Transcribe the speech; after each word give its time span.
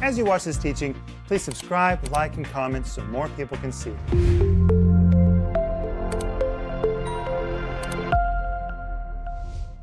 As 0.00 0.16
you 0.16 0.24
watch 0.24 0.44
this 0.44 0.56
teaching, 0.56 0.94
please 1.26 1.42
subscribe, 1.42 2.06
like, 2.12 2.36
and 2.36 2.46
comment 2.46 2.86
so 2.86 3.02
more 3.06 3.28
people 3.30 3.56
can 3.56 3.72
see. 3.72 3.90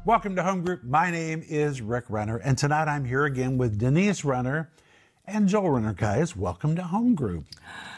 Welcome 0.05 0.37
to 0.37 0.43
Home 0.43 0.63
Group. 0.63 0.85
My 0.85 1.11
name 1.11 1.43
is 1.45 1.81
Rick 1.81 2.05
Renner, 2.07 2.37
and 2.37 2.57
tonight 2.57 2.87
I'm 2.87 3.03
here 3.03 3.25
again 3.25 3.57
with 3.57 3.77
Denise 3.77 4.23
Renner 4.23 4.71
and 5.25 5.49
Joel 5.49 5.71
Renner. 5.71 5.93
Guys, 5.93 6.33
welcome 6.33 6.77
to 6.77 6.83
Home 6.83 7.13
Group. 7.13 7.47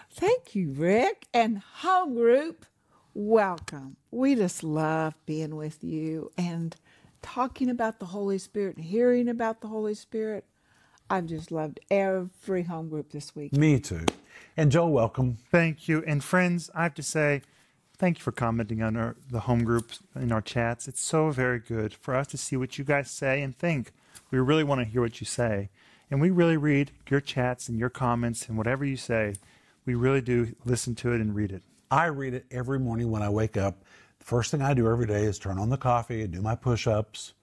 Thank 0.09 0.55
you, 0.55 0.71
Rick. 0.71 1.27
And 1.36 1.59
Home 1.81 2.15
Group, 2.15 2.65
welcome. 3.13 3.97
We 4.09 4.34
just 4.34 4.63
love 4.63 5.13
being 5.27 5.55
with 5.55 5.84
you 5.84 6.31
and 6.36 6.75
talking 7.21 7.70
about 7.70 7.99
the 7.99 8.07
Holy 8.07 8.39
Spirit 8.39 8.77
and 8.77 8.86
hearing 8.86 9.29
about 9.29 9.61
the 9.61 9.68
Holy 9.68 9.93
Spirit. 9.93 10.45
I've 11.10 11.26
just 11.26 11.52
loved 11.52 11.80
every 11.89 12.64
home 12.64 12.90
group 12.90 13.12
this 13.12 13.36
week. 13.36 13.54
Me 13.54 13.80
too. 13.80 14.05
And 14.55 14.72
Joel, 14.72 14.91
welcome. 14.91 15.38
Thank 15.52 15.88
you. 15.88 16.04
And 16.05 16.23
friends, 16.23 16.70
I 16.76 16.84
have 16.84 16.95
to 16.95 17.04
say, 17.04 17.41
thank 17.98 18.18
you 18.20 18.23
for 18.23 18.31
commenting 18.31 18.81
on 18.81 18.95
our, 18.98 19.16
the 19.31 19.41
home 19.41 19.64
groups 19.64 20.00
in 20.16 20.31
our 20.31 20.41
chats. 20.41 20.88
It's 20.88 21.02
so 21.02 21.30
very 21.30 21.59
good 21.59 21.94
for 21.94 22.16
us 22.16 22.28
to 22.28 22.38
see 22.38 22.58
what 22.58 22.78
you 22.78 22.84
guys 22.84 23.09
say 23.09 23.41
and 23.41 23.58
think. 23.58 23.91
We 24.31 24.40
really 24.40 24.64
want 24.64 24.81
to 24.81 24.86
hear 24.86 25.02
what 25.02 25.22
you 25.22 25.26
say. 25.26 25.70
And 26.09 26.22
we 26.22 26.30
really 26.30 26.58
read 26.58 26.91
your 27.09 27.22
chats 27.22 27.70
and 27.70 27.78
your 27.78 27.89
comments 27.89 28.48
and 28.48 28.58
whatever 28.58 28.84
you 28.86 28.98
say. 28.98 29.36
We 29.86 29.95
really 29.95 30.22
do 30.22 30.55
listen 30.66 30.95
to 30.95 31.14
it 31.14 31.22
and 31.22 31.36
read 31.36 31.52
it. 31.52 31.64
I 31.89 32.08
read 32.08 32.34
it 32.34 32.45
every 32.52 32.80
morning 32.80 33.09
when 33.12 33.22
I 33.22 33.30
wake 33.30 33.55
up. 33.55 33.84
The 34.20 34.26
first 34.26 34.52
thing 34.52 34.62
I 34.62 34.73
do 34.73 34.89
every 34.89 35.05
day 35.05 35.23
is 35.23 35.39
turn 35.39 35.58
on 35.58 35.70
the 35.70 35.78
coffee, 35.78 36.22
and 36.22 36.34
do 36.34 36.42
my 36.42 36.55
push 36.55 36.88
ups, 36.88 37.34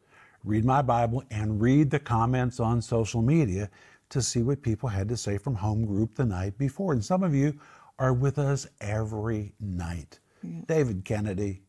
read 0.45 0.65
my 0.65 0.83
Bible, 0.83 1.25
and 1.31 1.61
read 1.61 1.91
the 1.91 1.99
comments 1.99 2.61
on 2.61 2.83
social 2.83 3.23
media 3.23 3.71
to 4.11 4.23
see 4.23 4.43
what 4.43 4.63
people 4.63 4.89
had 4.89 5.09
to 5.09 5.17
say 5.17 5.39
from 5.39 5.55
home 5.55 5.85
group 5.85 6.15
the 6.15 6.25
night 6.25 6.57
before. 6.59 6.93
And 6.93 7.05
some 7.05 7.23
of 7.23 7.35
you 7.35 7.59
are 7.99 8.13
with 8.13 8.39
us 8.39 8.67
every 8.81 9.53
night. 9.59 10.19
Yeah. 10.43 10.61
David 10.67 11.05
Kennedy, 11.05 11.63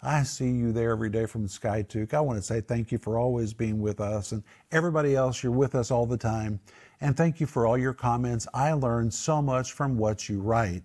I 0.00 0.22
see 0.22 0.50
you 0.50 0.72
there 0.72 0.90
every 0.90 1.10
day 1.10 1.26
from 1.26 1.46
SkyTuke. 1.46 2.12
I 2.14 2.20
want 2.20 2.38
to 2.38 2.42
say 2.42 2.60
thank 2.60 2.90
you 2.90 2.98
for 2.98 3.18
always 3.18 3.52
being 3.52 3.80
with 3.80 4.00
us. 4.00 4.32
And 4.32 4.42
everybody 4.70 5.14
else, 5.14 5.42
you're 5.42 5.52
with 5.52 5.74
us 5.74 5.90
all 5.90 6.06
the 6.06 6.16
time. 6.16 6.60
And 7.00 7.16
thank 7.16 7.40
you 7.40 7.46
for 7.46 7.66
all 7.66 7.78
your 7.78 7.92
comments. 7.92 8.46
I 8.52 8.72
learn 8.72 9.10
so 9.10 9.40
much 9.40 9.72
from 9.72 9.96
what 9.96 10.28
you 10.28 10.40
write. 10.40 10.82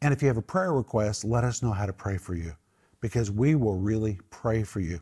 And 0.00 0.12
if 0.12 0.22
you 0.22 0.28
have 0.28 0.36
a 0.36 0.42
prayer 0.42 0.72
request, 0.72 1.24
let 1.24 1.44
us 1.44 1.62
know 1.62 1.72
how 1.72 1.86
to 1.86 1.92
pray 1.92 2.18
for 2.18 2.34
you 2.34 2.54
because 3.00 3.30
we 3.30 3.54
will 3.54 3.76
really 3.76 4.18
pray 4.30 4.62
for 4.62 4.80
you. 4.80 5.00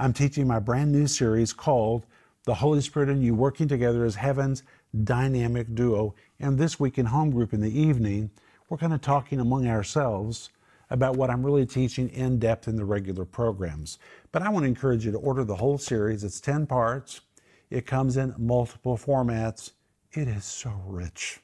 I'm 0.00 0.12
teaching 0.12 0.46
my 0.46 0.60
brand 0.60 0.92
new 0.92 1.08
series 1.08 1.52
called 1.52 2.06
The 2.44 2.54
Holy 2.54 2.80
Spirit 2.80 3.08
and 3.08 3.20
You 3.20 3.34
Working 3.34 3.66
Together 3.66 4.04
as 4.04 4.14
Heaven's 4.14 4.62
Dynamic 5.02 5.74
Duo. 5.74 6.14
And 6.38 6.56
this 6.56 6.78
week 6.78 6.98
in 6.98 7.06
home 7.06 7.32
group 7.32 7.52
in 7.52 7.60
the 7.60 7.76
evening, 7.76 8.30
we're 8.68 8.78
kind 8.78 8.92
of 8.92 9.00
talking 9.00 9.40
among 9.40 9.66
ourselves 9.66 10.50
about 10.88 11.16
what 11.16 11.30
I'm 11.30 11.44
really 11.44 11.66
teaching 11.66 12.10
in 12.10 12.38
depth 12.38 12.68
in 12.68 12.76
the 12.76 12.84
regular 12.84 13.24
programs. 13.24 13.98
But 14.30 14.42
I 14.42 14.50
want 14.50 14.62
to 14.62 14.68
encourage 14.68 15.04
you 15.04 15.10
to 15.10 15.18
order 15.18 15.42
the 15.42 15.56
whole 15.56 15.78
series. 15.78 16.22
It's 16.22 16.40
10 16.40 16.68
parts, 16.68 17.22
it 17.68 17.84
comes 17.84 18.16
in 18.16 18.36
multiple 18.38 18.96
formats. 18.96 19.72
It 20.12 20.28
is 20.28 20.44
so 20.44 20.80
rich. 20.86 21.40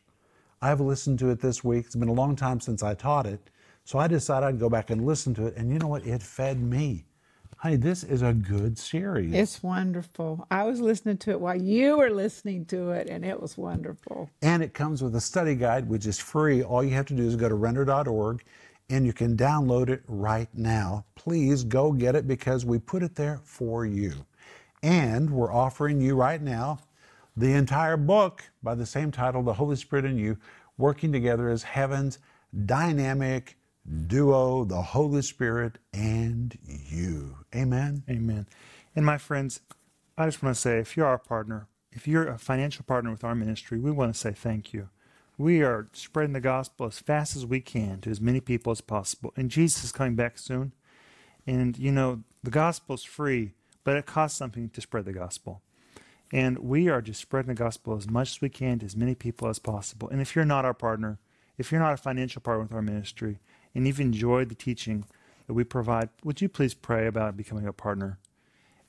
I've 0.62 0.80
listened 0.80 1.18
to 1.18 1.30
it 1.30 1.40
this 1.40 1.64
week. 1.64 1.86
It's 1.86 1.96
been 1.96 2.08
a 2.08 2.12
long 2.12 2.36
time 2.36 2.60
since 2.60 2.84
I 2.84 2.94
taught 2.94 3.26
it. 3.26 3.50
So 3.82 3.98
I 3.98 4.06
decided 4.06 4.46
I'd 4.46 4.60
go 4.60 4.70
back 4.70 4.90
and 4.90 5.04
listen 5.04 5.34
to 5.34 5.46
it. 5.48 5.56
And 5.56 5.72
you 5.72 5.80
know 5.80 5.88
what? 5.88 6.06
It 6.06 6.22
fed 6.22 6.62
me. 6.62 7.04
Honey, 7.64 7.76
this 7.76 8.04
is 8.04 8.20
a 8.20 8.34
good 8.34 8.76
series. 8.76 9.32
It's 9.32 9.62
wonderful. 9.62 10.46
I 10.50 10.64
was 10.64 10.82
listening 10.82 11.16
to 11.16 11.30
it 11.30 11.40
while 11.40 11.56
you 11.56 11.96
were 11.96 12.10
listening 12.10 12.66
to 12.66 12.90
it, 12.90 13.08
and 13.08 13.24
it 13.24 13.40
was 13.40 13.56
wonderful. 13.56 14.28
And 14.42 14.62
it 14.62 14.74
comes 14.74 15.02
with 15.02 15.16
a 15.16 15.20
study 15.22 15.54
guide, 15.54 15.88
which 15.88 16.04
is 16.04 16.18
free. 16.18 16.62
All 16.62 16.84
you 16.84 16.90
have 16.90 17.06
to 17.06 17.14
do 17.14 17.26
is 17.26 17.36
go 17.36 17.48
to 17.48 17.54
renner.org 17.54 18.44
and 18.90 19.06
you 19.06 19.14
can 19.14 19.34
download 19.34 19.88
it 19.88 20.02
right 20.06 20.50
now. 20.52 21.06
Please 21.14 21.64
go 21.64 21.90
get 21.90 22.14
it 22.14 22.28
because 22.28 22.66
we 22.66 22.78
put 22.78 23.02
it 23.02 23.14
there 23.14 23.40
for 23.44 23.86
you. 23.86 24.12
And 24.82 25.30
we're 25.30 25.50
offering 25.50 26.02
you 26.02 26.16
right 26.16 26.42
now 26.42 26.80
the 27.34 27.54
entire 27.54 27.96
book 27.96 28.44
by 28.62 28.74
the 28.74 28.84
same 28.84 29.10
title, 29.10 29.42
The 29.42 29.54
Holy 29.54 29.76
Spirit 29.76 30.04
and 30.04 30.20
You, 30.20 30.36
working 30.76 31.12
together 31.12 31.48
as 31.48 31.62
heaven's 31.62 32.18
dynamic 32.66 33.56
duo, 34.06 34.64
the 34.64 34.82
Holy 34.82 35.22
Spirit 35.22 35.78
and 35.92 36.56
you. 36.66 37.36
Amen. 37.54 38.02
Amen. 38.08 38.46
And 38.96 39.04
my 39.04 39.18
friends, 39.18 39.60
I 40.16 40.26
just 40.26 40.42
want 40.42 40.54
to 40.54 40.60
say 40.60 40.78
if 40.78 40.96
you're 40.96 41.06
our 41.06 41.18
partner, 41.18 41.68
if 41.92 42.08
you're 42.08 42.28
a 42.28 42.38
financial 42.38 42.84
partner 42.84 43.10
with 43.10 43.24
our 43.24 43.34
ministry, 43.34 43.78
we 43.78 43.90
want 43.90 44.14
to 44.14 44.18
say 44.18 44.32
thank 44.32 44.72
you. 44.72 44.88
We 45.36 45.62
are 45.62 45.88
spreading 45.92 46.32
the 46.32 46.40
gospel 46.40 46.86
as 46.86 46.98
fast 46.98 47.34
as 47.34 47.44
we 47.44 47.60
can 47.60 48.00
to 48.02 48.10
as 48.10 48.20
many 48.20 48.40
people 48.40 48.70
as 48.70 48.80
possible. 48.80 49.32
And 49.36 49.50
Jesus 49.50 49.84
is 49.84 49.92
coming 49.92 50.14
back 50.14 50.38
soon. 50.38 50.72
And, 51.46 51.76
you 51.76 51.90
know, 51.90 52.22
the 52.42 52.50
gospel 52.50 52.94
is 52.94 53.04
free, 53.04 53.54
but 53.82 53.96
it 53.96 54.06
costs 54.06 54.38
something 54.38 54.70
to 54.70 54.80
spread 54.80 55.04
the 55.04 55.12
gospel. 55.12 55.60
And 56.32 56.58
we 56.58 56.88
are 56.88 57.02
just 57.02 57.20
spreading 57.20 57.48
the 57.48 57.54
gospel 57.54 57.96
as 57.96 58.08
much 58.08 58.30
as 58.30 58.40
we 58.40 58.48
can 58.48 58.78
to 58.78 58.86
as 58.86 58.96
many 58.96 59.14
people 59.14 59.48
as 59.48 59.58
possible. 59.58 60.08
And 60.08 60.20
if 60.20 60.34
you're 60.34 60.44
not 60.44 60.64
our 60.64 60.74
partner, 60.74 61.18
if 61.58 61.70
you're 61.70 61.80
not 61.80 61.94
a 61.94 61.98
financial 61.98 62.40
partner 62.40 62.62
with 62.62 62.72
our 62.72 62.82
ministry, 62.82 63.40
and 63.74 63.86
you've 63.86 64.00
enjoyed 64.00 64.48
the 64.48 64.54
teaching 64.54 65.04
that 65.46 65.54
we 65.54 65.64
provide, 65.64 66.08
would 66.22 66.40
you 66.40 66.48
please 66.48 66.74
pray 66.74 67.06
about 67.06 67.36
becoming 67.36 67.66
a 67.66 67.72
partner? 67.72 68.18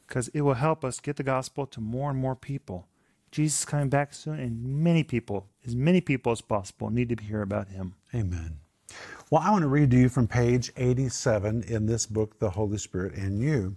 Because 0.08 0.28
it 0.30 0.42
will 0.42 0.54
help 0.54 0.86
us 0.86 1.00
get 1.00 1.16
the 1.16 1.24
gospel 1.24 1.66
to 1.68 1.82
more 1.82 2.10
and 2.10 2.20
more 2.20 2.36
people. 2.36 2.88
Jesus 3.32 3.60
is 3.60 3.66
coming 3.66 3.90
back 3.90 4.14
soon, 4.14 4.40
and 4.40 4.64
many 4.64 5.04
people, 5.04 5.48
as 5.66 5.76
many 5.76 6.00
people 6.00 6.32
as 6.32 6.42
possible, 6.42 6.90
need 6.90 7.10
to 7.10 7.24
hear 7.24 7.42
about 7.42 7.68
him. 7.68 7.96
Amen. 8.14 8.60
Well, 9.30 9.42
I 9.44 9.52
want 9.52 9.64
to 9.64 9.68
read 9.68 9.92
to 9.92 9.98
you 9.98 10.08
from 10.08 10.28
page 10.28 10.72
87 10.78 11.64
in 11.64 11.88
this 11.88 12.06
book, 12.06 12.40
The 12.40 12.52
Holy 12.52 12.78
Spirit 12.78 13.16
and 13.16 13.40
You. 13.40 13.76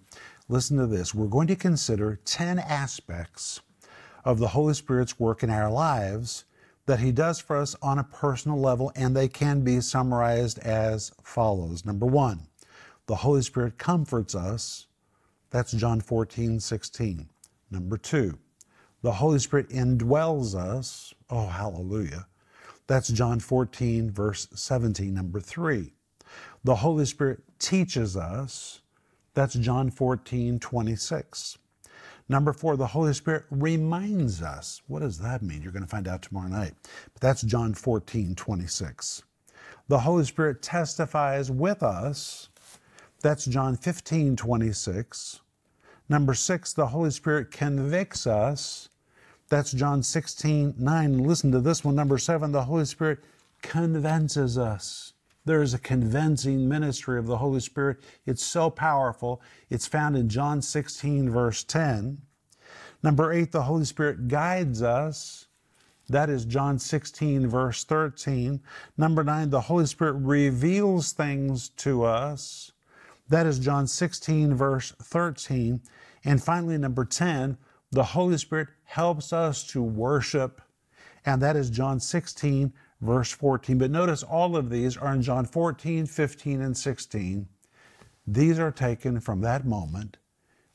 Listen 0.49 0.77
to 0.77 0.87
this. 0.87 1.15
We're 1.15 1.27
going 1.27 1.49
to 1.49 1.57
consider 1.57 2.21
10 2.25 2.59
aspects 2.59 3.61
of 4.25 4.39
the 4.39 4.49
Holy 4.49 4.75
Spirit's 4.75 5.19
work 5.19 5.43
in 5.43 5.51
our 5.51 5.71
lives 5.71 6.45
that 6.89 7.01
he 7.01 7.13
does 7.13 7.39
for 7.39 7.55
us 7.55 7.77
on 7.83 7.99
a 7.99 8.05
personal 8.05 8.59
level, 8.59 8.91
and 8.97 9.15
they 9.15 9.29
can 9.29 9.61
be 9.61 9.79
summarized 9.79 10.59
as 10.61 11.13
follows. 11.23 11.85
Number 11.85 12.07
one, 12.07 12.47
the 13.05 13.17
Holy 13.17 13.43
Spirit 13.43 13.77
comforts 13.77 14.35
us. 14.35 14.87
That's 15.51 15.73
John 15.73 16.01
14, 16.01 16.59
16. 16.59 17.29
Number 17.71 17.99
two, 17.99 18.39
the 19.03 19.13
Holy 19.13 19.39
Spirit 19.39 19.69
indwells 19.69 20.55
us. 20.55 21.13
Oh, 21.29 21.49
hallelujah. 21.49 22.27
That's 22.87 23.09
John 23.09 23.39
14, 23.39 24.11
verse 24.11 24.49
17. 24.55 25.13
Number 25.13 25.41
three, 25.41 25.93
the 26.65 26.77
Holy 26.77 27.05
Spirit 27.05 27.41
teaches 27.59 28.17
us. 28.17 28.81
That's 29.35 29.53
John 29.53 29.91
14, 29.91 30.59
26. 30.59 31.59
Number 32.29 32.53
four, 32.53 32.77
the 32.77 32.87
Holy 32.87 33.15
Spirit 33.15 33.45
reminds 33.51 34.43
us. 34.43 34.83
What 34.87 35.01
does 35.01 35.19
that 35.19 35.43
mean? 35.43 35.63
You're 35.63 35.73
going 35.73 35.85
to 35.85 35.89
find 35.89 36.07
out 36.07 36.23
tomorrow 36.23 36.49
night. 36.49 36.75
But 37.13 37.21
that's 37.21 37.43
John 37.43 37.73
14, 37.73 38.35
26. 38.35 39.23
The 39.89 40.01
Holy 40.01 40.25
Spirit 40.25 40.61
testifies 40.61 41.51
with 41.51 41.83
us. 41.83 42.51
That's 43.23 43.47
John 43.47 43.77
15, 43.77 44.37
26. 44.37 45.41
Number 46.11 46.35
six, 46.35 46.73
the 46.73 46.89
Holy 46.89 47.11
Spirit 47.11 47.51
convicts 47.51 48.27
us. 48.27 48.91
That's 49.49 49.73
John 49.73 50.03
16, 50.03 50.75
9. 50.79 51.19
Listen 51.19 51.51
to 51.53 51.61
this 51.61 51.85
one. 51.85 51.95
Number 51.95 52.19
seven, 52.19 52.53
the 52.53 52.65
Holy 52.65 52.85
Spirit 52.85 53.21
convinces 53.63 54.59
us. 54.59 55.15
There 55.49 55.63
is 55.63 55.73
a 55.73 55.79
convincing 55.79 56.69
ministry 56.69 57.19
of 57.19 57.27
the 57.27 57.39
Holy 57.39 57.61
Spirit. 57.61 58.01
It's 58.27 58.45
so 58.45 58.69
powerful. 58.69 59.41
It's 59.71 59.87
found 59.87 60.15
in 60.15 60.29
John 60.29 60.61
16, 60.61 61.31
verse 61.31 61.65
10. 61.65 62.19
Number 63.03 63.33
eight, 63.33 63.51
the 63.51 63.63
Holy 63.63 63.87
Spirit 63.87 64.29
guides 64.29 64.83
us. 64.83 65.47
That 66.07 66.29
is 66.29 66.45
John 66.45 66.79
16, 66.79 67.47
verse 67.47 67.83
13. 67.83 68.61
Number 68.99 69.25
nine, 69.25 69.49
the 69.49 69.63
Holy 69.63 69.87
Spirit 69.87 70.17
reveals 70.17 71.13
things 71.13 71.71
to 71.79 72.05
us. 72.05 72.73
That 73.31 73.47
is 73.47 73.59
John 73.59 73.87
16, 73.87 74.55
verse 74.55 74.93
13. 75.01 75.81
And 76.27 76.45
finally, 76.45 76.77
number 76.77 77.07
10, 77.07 77.57
the 77.91 78.05
Holy 78.05 78.37
Spirit 78.37 78.69
helps 78.85 79.33
us 79.33 79.67
to 79.69 79.83
worship. 79.83 80.61
And 81.25 81.41
that 81.41 81.57
is 81.57 81.71
John 81.71 82.01
16, 82.01 82.71
verse 83.01 83.33
14. 83.33 83.79
But 83.79 83.91
notice 83.91 84.23
all 84.23 84.57
of 84.57 84.71
these 84.71 84.97
are 84.97 85.15
in 85.15 85.23
John 85.23 85.45
14, 85.45 86.07
15, 86.07 86.61
and 86.61 86.77
16. 86.77 87.49
These 88.27 88.59
are 88.59 88.73
taken 88.73 89.21
from 89.21 89.41
that 89.43 89.65
moment 89.65 90.19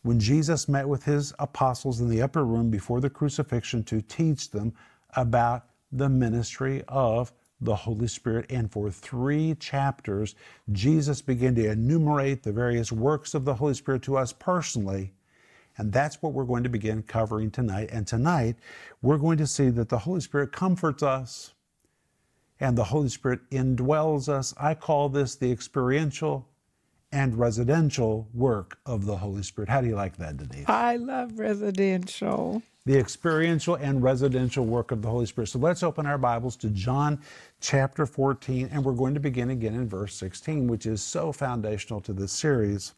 when 0.02 0.20
Jesus 0.20 0.68
met 0.68 0.88
with 0.88 1.04
his 1.04 1.34
apostles 1.40 2.02
in 2.02 2.10
the 2.10 2.22
upper 2.22 2.44
room 2.46 2.70
before 2.70 3.00
the 3.00 3.10
crucifixion 3.10 3.84
to 3.86 4.02
teach 4.02 4.52
them 4.52 4.74
about 5.16 5.66
the 5.92 6.10
ministry 6.10 6.84
of 6.88 7.32
the 7.62 7.76
Holy 7.76 8.08
Spirit. 8.08 8.46
And 8.50 8.72
for 8.72 8.92
three 8.92 9.56
chapters, 9.56 10.36
Jesus 10.72 11.22
began 11.22 11.56
to 11.56 11.70
enumerate 11.70 12.44
the 12.44 12.52
various 12.52 12.92
works 12.92 13.34
of 13.34 13.46
the 13.46 13.56
Holy 13.56 13.74
Spirit 13.74 14.02
to 14.04 14.18
us 14.18 14.34
personally. 14.34 15.14
And 15.78 15.92
that's 15.92 16.22
what 16.22 16.34
we're 16.34 16.44
going 16.44 16.64
to 16.64 16.70
begin 16.70 17.02
covering 17.04 17.50
tonight. 17.50 17.90
And 17.92 18.06
tonight, 18.06 18.58
we're 19.02 19.18
going 19.18 19.38
to 19.38 19.48
see 19.48 19.70
that 19.70 19.90
the 19.90 20.00
Holy 20.00 20.22
Spirit 20.22 20.52
comforts 20.52 21.02
us 21.02 21.53
and 22.60 22.78
the 22.78 22.84
Holy 22.84 23.10
Spirit 23.10 23.40
indwells 23.52 24.30
us. 24.30 24.54
I 24.58 24.74
call 24.74 25.10
this 25.10 25.36
the 25.36 25.52
experiential 25.52 26.48
and 27.12 27.38
residential 27.38 28.28
work 28.34 28.80
of 28.86 29.06
the 29.06 29.18
Holy 29.18 29.44
Spirit. 29.44 29.70
How 29.70 29.82
do 29.82 29.88
you 29.88 29.96
like 29.96 30.18
that, 30.18 30.38
Denise? 30.38 30.68
I 30.68 30.96
love 30.96 31.38
residential. 31.38 32.64
The 32.86 32.98
experiential 32.98 33.76
and 33.76 34.02
residential 34.04 34.66
work 34.66 34.92
of 34.92 35.02
the 35.02 35.10
Holy 35.10 35.28
Spirit. 35.28 35.48
So 35.48 35.60
let's 35.60 35.84
open 35.84 36.06
our 36.06 36.18
Bibles 36.18 36.56
to 36.58 36.70
John 36.70 37.22
chapter 37.62 38.06
14, 38.06 38.70
and 38.72 38.84
we're 38.84 38.94
going 38.94 39.14
to 39.14 39.20
begin 39.20 39.52
again 39.52 39.76
in 39.76 39.88
verse 39.88 40.16
16, 40.16 40.68
which 40.68 40.86
is 40.86 41.02
so 41.02 41.32
foundational 41.32 42.02
to 42.02 42.14
this 42.14 42.32
series. 42.32 42.94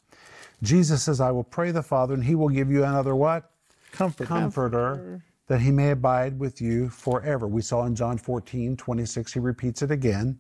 Jesus 0.63 1.03
says, 1.03 1.19
I 1.19 1.31
will 1.31 1.43
pray 1.43 1.71
the 1.71 1.83
Father, 1.83 2.13
and 2.13 2.23
he 2.23 2.35
will 2.35 2.49
give 2.49 2.71
you 2.71 2.83
another 2.83 3.15
what? 3.15 3.51
Comfort. 3.91 4.27
Comforter, 4.27 5.21
that 5.47 5.61
he 5.61 5.71
may 5.71 5.91
abide 5.91 6.39
with 6.39 6.61
you 6.61 6.89
forever. 6.89 7.47
We 7.47 7.61
saw 7.61 7.85
in 7.85 7.95
John 7.95 8.17
14, 8.17 8.75
26, 8.75 9.33
he 9.33 9.39
repeats 9.39 9.81
it 9.81 9.91
again. 9.91 10.39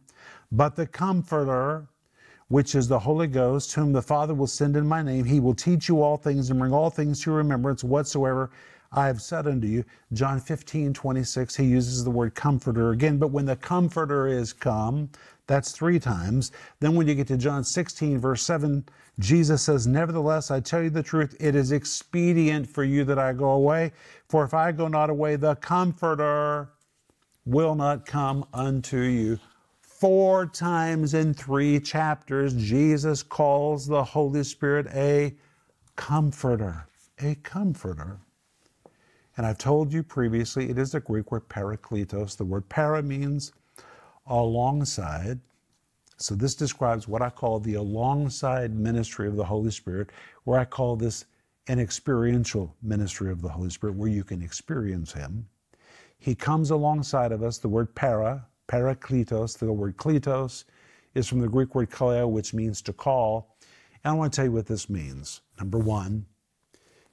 But 0.51 0.75
the 0.75 0.87
Comforter, 0.87 1.87
which 2.47 2.75
is 2.75 2.87
the 2.87 2.99
Holy 2.99 3.27
Ghost, 3.27 3.73
whom 3.73 3.93
the 3.93 4.01
Father 4.01 4.33
will 4.33 4.47
send 4.47 4.75
in 4.75 4.87
my 4.87 5.01
name, 5.01 5.25
he 5.25 5.39
will 5.39 5.53
teach 5.53 5.89
you 5.89 6.01
all 6.01 6.17
things 6.17 6.49
and 6.49 6.59
bring 6.59 6.73
all 6.73 6.89
things 6.89 7.21
to 7.21 7.31
your 7.31 7.37
remembrance 7.37 7.83
whatsoever 7.83 8.51
I 8.95 9.07
have 9.07 9.21
said 9.21 9.45
unto 9.45 9.67
you. 9.67 9.85
John 10.13 10.39
15, 10.39 10.93
26, 10.93 11.55
he 11.55 11.65
uses 11.65 12.03
the 12.03 12.11
word 12.11 12.33
comforter 12.33 12.91
again. 12.91 13.17
But 13.19 13.27
when 13.31 13.45
the 13.45 13.57
comforter 13.57 14.27
is 14.27 14.53
come, 14.53 15.09
that's 15.47 15.73
three 15.73 15.99
times. 15.99 16.51
Then 16.79 16.95
when 16.95 17.07
you 17.07 17.15
get 17.15 17.27
to 17.27 17.37
John 17.37 17.63
16, 17.63 18.19
verse 18.19 18.41
7, 18.43 18.85
Jesus 19.19 19.63
says, 19.63 19.85
Nevertheless, 19.85 20.49
I 20.49 20.61
tell 20.61 20.81
you 20.81 20.89
the 20.89 21.03
truth, 21.03 21.35
it 21.39 21.55
is 21.55 21.73
expedient 21.73 22.67
for 22.69 22.85
you 22.85 23.03
that 23.03 23.19
I 23.19 23.33
go 23.33 23.51
away. 23.51 23.91
For 24.29 24.45
if 24.45 24.53
I 24.53 24.71
go 24.71 24.87
not 24.87 25.09
away, 25.09 25.35
the 25.35 25.55
Comforter 25.55 26.69
will 27.45 27.75
not 27.75 28.05
come 28.05 28.45
unto 28.53 28.99
you. 28.99 29.39
Four 29.81 30.45
times 30.47 31.13
in 31.13 31.33
three 31.33 31.79
chapters, 31.79 32.53
Jesus 32.55 33.23
calls 33.23 33.87
the 33.87 34.03
Holy 34.03 34.43
Spirit 34.43 34.87
a 34.93 35.35
comforter. 35.95 36.87
A 37.19 37.35
comforter. 37.35 38.19
And 39.37 39.45
I've 39.45 39.57
told 39.57 39.91
you 39.91 40.01
previously, 40.01 40.69
it 40.69 40.77
is 40.77 40.91
the 40.91 40.99
Greek 40.99 41.31
word 41.31 41.49
parakletos. 41.49 42.37
The 42.37 42.45
word 42.45 42.69
para 42.69 43.03
means 43.03 43.51
alongside. 44.27 45.39
So 46.17 46.35
this 46.35 46.55
describes 46.55 47.07
what 47.07 47.21
I 47.21 47.29
call 47.29 47.59
the 47.59 47.73
alongside 47.73 48.73
ministry 48.73 49.27
of 49.27 49.35
the 49.35 49.43
Holy 49.43 49.71
Spirit, 49.71 50.11
where 50.45 50.59
I 50.59 50.65
call 50.65 50.95
this 50.95 51.25
an 51.67 51.79
experiential 51.79 52.73
ministry 52.81 53.31
of 53.31 53.41
the 53.41 53.49
Holy 53.49 53.69
Spirit, 53.69 53.95
where 53.95 54.09
you 54.09 54.23
can 54.23 54.41
experience 54.41 55.11
Him. 55.11 55.47
He 56.17 56.33
comes 56.33 56.71
alongside 56.71 57.31
of 57.31 57.43
us. 57.43 57.57
The 57.57 57.67
word 57.67 57.93
para, 57.93 58.47
parakletos, 58.69 59.57
the 59.57 59.71
word 59.73 59.97
kletos, 59.97 60.63
is 61.13 61.27
from 61.27 61.41
the 61.41 61.49
Greek 61.49 61.75
word 61.75 61.89
kaleo, 61.89 62.29
which 62.29 62.53
means 62.53 62.81
to 62.83 62.93
call. 62.93 63.57
And 64.03 64.13
I 64.13 64.15
want 64.15 64.31
to 64.31 64.35
tell 64.37 64.45
you 64.45 64.51
what 64.53 64.67
this 64.67 64.89
means. 64.89 65.41
Number 65.59 65.79
one, 65.79 66.25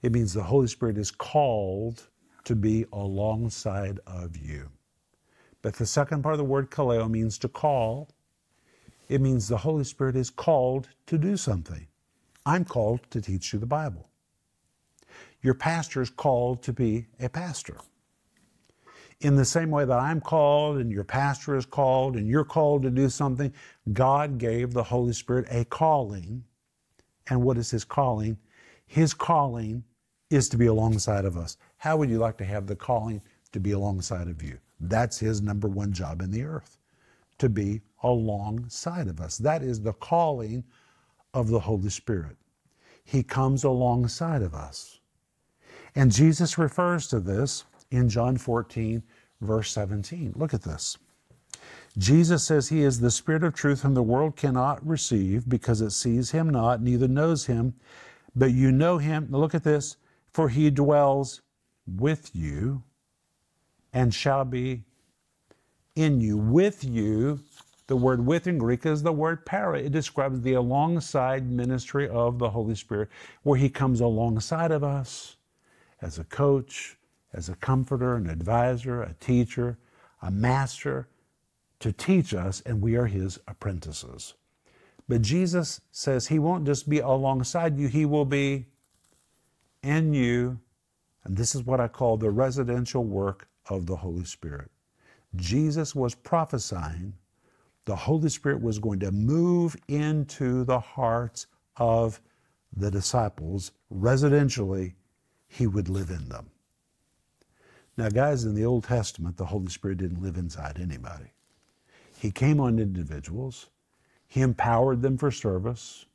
it 0.02 0.12
means 0.12 0.32
the 0.32 0.42
Holy 0.42 0.68
Spirit 0.68 0.98
is 0.98 1.10
called 1.10 2.08
to 2.44 2.54
be 2.54 2.86
alongside 2.92 4.00
of 4.06 4.36
you. 4.36 4.70
But 5.62 5.74
the 5.74 5.86
second 5.86 6.22
part 6.22 6.34
of 6.34 6.38
the 6.38 6.44
word 6.44 6.70
kaleo 6.70 7.08
means 7.08 7.38
to 7.38 7.48
call. 7.48 8.10
It 9.08 9.20
means 9.20 9.48
the 9.48 9.58
Holy 9.58 9.84
Spirit 9.84 10.16
is 10.16 10.30
called 10.30 10.88
to 11.06 11.18
do 11.18 11.36
something. 11.36 11.86
I'm 12.44 12.64
called 12.64 13.00
to 13.10 13.20
teach 13.20 13.52
you 13.52 13.58
the 13.58 13.66
Bible. 13.66 14.08
Your 15.40 15.54
pastor 15.54 16.02
is 16.02 16.10
called 16.10 16.62
to 16.62 16.72
be 16.72 17.06
a 17.20 17.28
pastor. 17.28 17.76
In 19.20 19.36
the 19.36 19.44
same 19.44 19.70
way 19.70 19.84
that 19.84 19.98
I'm 19.98 20.20
called 20.20 20.78
and 20.78 20.90
your 20.90 21.04
pastor 21.04 21.56
is 21.56 21.64
called 21.64 22.16
and 22.16 22.26
you're 22.26 22.44
called 22.44 22.82
to 22.82 22.90
do 22.90 23.08
something, 23.08 23.52
God 23.92 24.38
gave 24.38 24.72
the 24.72 24.82
Holy 24.82 25.12
Spirit 25.12 25.46
a 25.48 25.64
calling. 25.64 26.42
And 27.28 27.42
what 27.42 27.56
is 27.56 27.70
His 27.70 27.84
calling? 27.84 28.38
His 28.84 29.14
calling 29.14 29.84
is 30.32 30.48
to 30.48 30.56
be 30.56 30.66
alongside 30.66 31.24
of 31.24 31.36
us. 31.36 31.56
How 31.78 31.96
would 31.96 32.10
you 32.10 32.18
like 32.18 32.38
to 32.38 32.44
have 32.44 32.66
the 32.66 32.76
calling 32.76 33.20
to 33.52 33.60
be 33.60 33.72
alongside 33.72 34.28
of 34.28 34.42
you? 34.42 34.58
That's 34.80 35.18
His 35.18 35.42
number 35.42 35.68
one 35.68 35.92
job 35.92 36.22
in 36.22 36.30
the 36.30 36.44
earth, 36.44 36.78
to 37.38 37.48
be 37.48 37.82
alongside 38.02 39.08
of 39.08 39.20
us. 39.20 39.38
That 39.38 39.62
is 39.62 39.80
the 39.80 39.92
calling 39.92 40.64
of 41.34 41.48
the 41.48 41.60
Holy 41.60 41.90
Spirit. 41.90 42.36
He 43.04 43.22
comes 43.22 43.64
alongside 43.64 44.42
of 44.42 44.54
us. 44.54 45.00
And 45.94 46.10
Jesus 46.10 46.56
refers 46.56 47.06
to 47.08 47.20
this 47.20 47.64
in 47.90 48.08
John 48.08 48.36
14, 48.36 49.02
verse 49.40 49.70
17. 49.72 50.32
Look 50.36 50.54
at 50.54 50.62
this. 50.62 50.96
Jesus 51.98 52.44
says 52.44 52.68
he 52.68 52.82
is 52.82 53.00
the 53.00 53.10
Spirit 53.10 53.44
of 53.44 53.54
truth 53.54 53.82
whom 53.82 53.92
the 53.92 54.02
world 54.02 54.36
cannot 54.36 54.86
receive 54.86 55.46
because 55.48 55.82
it 55.82 55.90
sees 55.90 56.30
him 56.30 56.48
not, 56.48 56.80
neither 56.80 57.08
knows 57.08 57.46
him. 57.46 57.74
But 58.34 58.52
you 58.52 58.72
know 58.72 58.96
him. 58.96 59.28
Look 59.30 59.54
at 59.54 59.64
this. 59.64 59.96
For 60.32 60.48
he 60.48 60.70
dwells 60.70 61.42
with 61.86 62.34
you 62.34 62.82
and 63.92 64.14
shall 64.14 64.44
be 64.44 64.84
in 65.94 66.20
you. 66.20 66.36
With 66.36 66.84
you, 66.84 67.40
the 67.86 67.96
word 67.96 68.24
with 68.24 68.46
in 68.46 68.58
Greek 68.58 68.86
is 68.86 69.02
the 69.02 69.12
word 69.12 69.44
para. 69.44 69.78
It 69.78 69.92
describes 69.92 70.40
the 70.40 70.54
alongside 70.54 71.50
ministry 71.50 72.08
of 72.08 72.38
the 72.38 72.50
Holy 72.50 72.74
Spirit, 72.74 73.10
where 73.42 73.58
he 73.58 73.68
comes 73.68 74.00
alongside 74.00 74.70
of 74.70 74.82
us 74.82 75.36
as 76.00 76.18
a 76.18 76.24
coach, 76.24 76.96
as 77.32 77.48
a 77.48 77.56
comforter, 77.56 78.14
an 78.14 78.30
advisor, 78.30 79.02
a 79.02 79.14
teacher, 79.20 79.78
a 80.22 80.30
master 80.30 81.08
to 81.80 81.92
teach 81.92 82.32
us, 82.32 82.62
and 82.64 82.80
we 82.80 82.96
are 82.96 83.06
his 83.06 83.38
apprentices. 83.46 84.34
But 85.08 85.22
Jesus 85.22 85.80
says 85.90 86.28
he 86.28 86.38
won't 86.38 86.64
just 86.64 86.88
be 86.88 87.00
alongside 87.00 87.76
you, 87.76 87.88
he 87.88 88.06
will 88.06 88.24
be 88.24 88.68
in 89.82 90.14
you. 90.14 90.58
And 91.24 91.36
this 91.36 91.54
is 91.54 91.64
what 91.64 91.80
I 91.80 91.88
call 91.88 92.16
the 92.16 92.30
residential 92.30 93.04
work 93.04 93.48
of 93.68 93.86
the 93.86 93.96
Holy 93.96 94.24
Spirit. 94.24 94.70
Jesus 95.36 95.94
was 95.94 96.14
prophesying 96.14 97.14
the 97.84 97.96
Holy 97.96 98.28
Spirit 98.28 98.62
was 98.62 98.78
going 98.78 99.00
to 99.00 99.10
move 99.10 99.76
into 99.88 100.64
the 100.64 100.78
hearts 100.78 101.46
of 101.76 102.20
the 102.76 102.90
disciples 102.90 103.72
residentially 103.92 104.94
he 105.48 105.66
would 105.66 105.88
live 105.88 106.10
in 106.10 106.28
them. 106.28 106.50
Now, 107.96 108.08
guys, 108.08 108.44
in 108.44 108.54
the 108.54 108.64
Old 108.64 108.84
Testament, 108.84 109.36
the 109.36 109.44
Holy 109.44 109.68
Spirit 109.68 109.98
didn't 109.98 110.22
live 110.22 110.36
inside 110.36 110.80
anybody. 110.80 111.32
He 112.18 112.30
came 112.30 112.60
on 112.60 112.78
individuals, 112.78 113.68
He 114.28 114.40
empowered 114.40 115.02
them 115.02 115.18
for 115.18 115.30
service, 115.30 116.06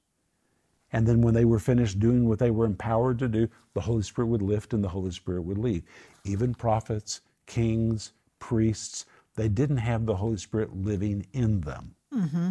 and 0.93 1.05
then 1.05 1.21
when 1.21 1.33
they 1.33 1.45
were 1.45 1.59
finished 1.59 1.99
doing 1.99 2.27
what 2.27 2.39
they 2.39 2.51
were 2.51 2.65
empowered 2.65 3.19
to 3.19 3.27
do, 3.27 3.47
the 3.73 3.81
Holy 3.81 4.03
Spirit 4.03 4.27
would 4.27 4.41
lift 4.41 4.73
and 4.73 4.83
the 4.83 4.89
Holy 4.89 5.11
Spirit 5.11 5.41
would 5.41 5.57
leave. 5.57 5.83
Even 6.23 6.53
prophets, 6.53 7.21
kings, 7.45 8.13
priests, 8.39 9.05
they 9.35 9.47
didn't 9.47 9.77
have 9.77 10.05
the 10.05 10.15
Holy 10.15 10.37
Spirit 10.37 10.75
living 10.75 11.25
in 11.33 11.61
them. 11.61 11.95
Mm-hmm. 12.13 12.49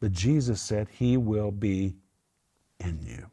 But 0.00 0.12
Jesus 0.12 0.60
said, 0.60 0.88
He 0.88 1.16
will 1.16 1.50
be 1.50 1.94
in 2.80 2.98
you. 3.04 3.26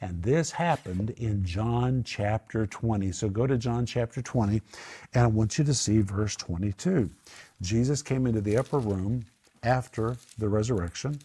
And 0.00 0.22
this 0.22 0.50
happened 0.50 1.10
in 1.10 1.44
John 1.44 2.02
chapter 2.04 2.66
20. 2.66 3.12
So 3.12 3.28
go 3.28 3.46
to 3.46 3.58
John 3.58 3.84
chapter 3.84 4.22
20, 4.22 4.62
and 5.14 5.24
I 5.24 5.26
want 5.26 5.58
you 5.58 5.64
to 5.64 5.74
see 5.74 6.00
verse 6.00 6.36
22. 6.36 7.10
Jesus 7.60 8.00
came 8.00 8.26
into 8.26 8.40
the 8.40 8.56
upper 8.56 8.78
room 8.78 9.26
after 9.62 10.16
the 10.38 10.48
resurrection, 10.48 11.18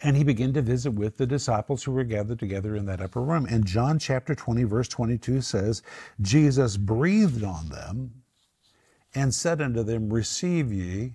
and 0.00 0.16
he 0.16 0.24
began 0.24 0.52
to 0.52 0.62
visit 0.62 0.92
with 0.92 1.16
the 1.16 1.26
disciples 1.26 1.82
who 1.82 1.92
were 1.92 2.04
gathered 2.04 2.38
together 2.38 2.76
in 2.76 2.86
that 2.86 3.00
upper 3.00 3.22
room. 3.22 3.46
And 3.48 3.66
John 3.66 3.98
chapter 3.98 4.34
20, 4.34 4.64
verse 4.64 4.88
22 4.88 5.40
says, 5.40 5.82
Jesus 6.20 6.76
breathed 6.76 7.42
on 7.42 7.68
them 7.68 8.22
and 9.14 9.34
said 9.34 9.62
unto 9.62 9.82
them, 9.82 10.12
Receive 10.12 10.72
ye 10.72 11.14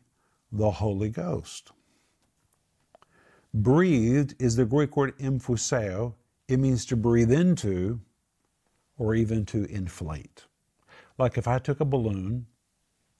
the 0.52 0.72
Holy 0.72 1.10
Ghost. 1.10 1.72
Breathed 3.54 4.36
is 4.40 4.56
the 4.56 4.66
Greek 4.66 4.96
word 4.96 5.18
emphusao. 5.20 6.14
It 6.48 6.58
means 6.58 6.86
to 6.86 6.96
breathe 6.96 7.32
into 7.32 8.00
or 8.98 9.14
even 9.14 9.46
to 9.46 9.66
inflate. 9.66 10.46
Like 11.18 11.38
if 11.38 11.48
I 11.48 11.60
took 11.60 11.80
a 11.80 11.86
balloon 11.86 12.48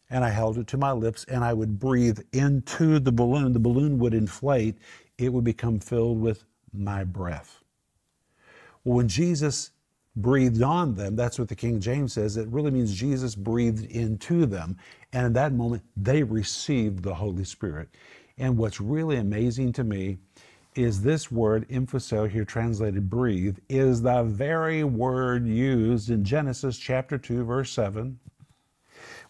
and 0.10 0.24
I 0.24 0.30
held 0.30 0.58
it 0.58 0.68
to 0.68 0.78
my 0.78 0.92
lips 0.92 1.26
and 1.26 1.44
I 1.44 1.54
would 1.54 1.80
breathe 1.80 2.20
into 2.34 3.00
the 3.00 3.12
balloon, 3.12 3.54
the 3.54 3.60
balloon 3.60 4.00
would 4.00 4.14
inflate, 4.14 4.78
it 5.22 5.32
would 5.32 5.44
become 5.44 5.80
filled 5.80 6.20
with 6.20 6.46
my 6.74 7.04
breath. 7.04 7.64
Well, 8.84 8.98
when 8.98 9.08
Jesus 9.08 9.70
breathed 10.16 10.64
on 10.64 10.96
them, 10.96 11.16
that's 11.16 11.38
what 11.38 11.48
the 11.48 11.56
King 11.56 11.80
James 11.80 12.14
says, 12.14 12.38
it 12.38 12.48
really 12.48 12.72
means 12.72 12.94
Jesus 12.94 13.36
breathed 13.36 13.86
into 13.92 14.48
them. 14.48 14.78
And 15.14 15.28
in 15.28 15.34
that 15.34 15.54
moment, 15.54 15.84
they 15.96 16.24
received 16.24 17.04
the 17.04 17.14
Holy 17.14 17.44
Spirit. 17.44 17.90
And 18.40 18.58
what's 18.58 18.82
really 18.82 19.18
amazing 19.18 19.74
to 19.74 19.84
me 19.84 20.18
is 20.74 21.02
this 21.02 21.30
word 21.30 21.68
emphusao 21.70 22.30
here 22.30 22.46
translated 22.46 23.10
breathe 23.10 23.58
is 23.68 24.02
the 24.02 24.24
very 24.24 24.86
word 24.86 25.46
used 25.46 26.10
in 26.10 26.24
Genesis 26.24 26.78
chapter 26.78 27.18
2 27.18 27.44
verse 27.44 27.74
7 27.74 28.18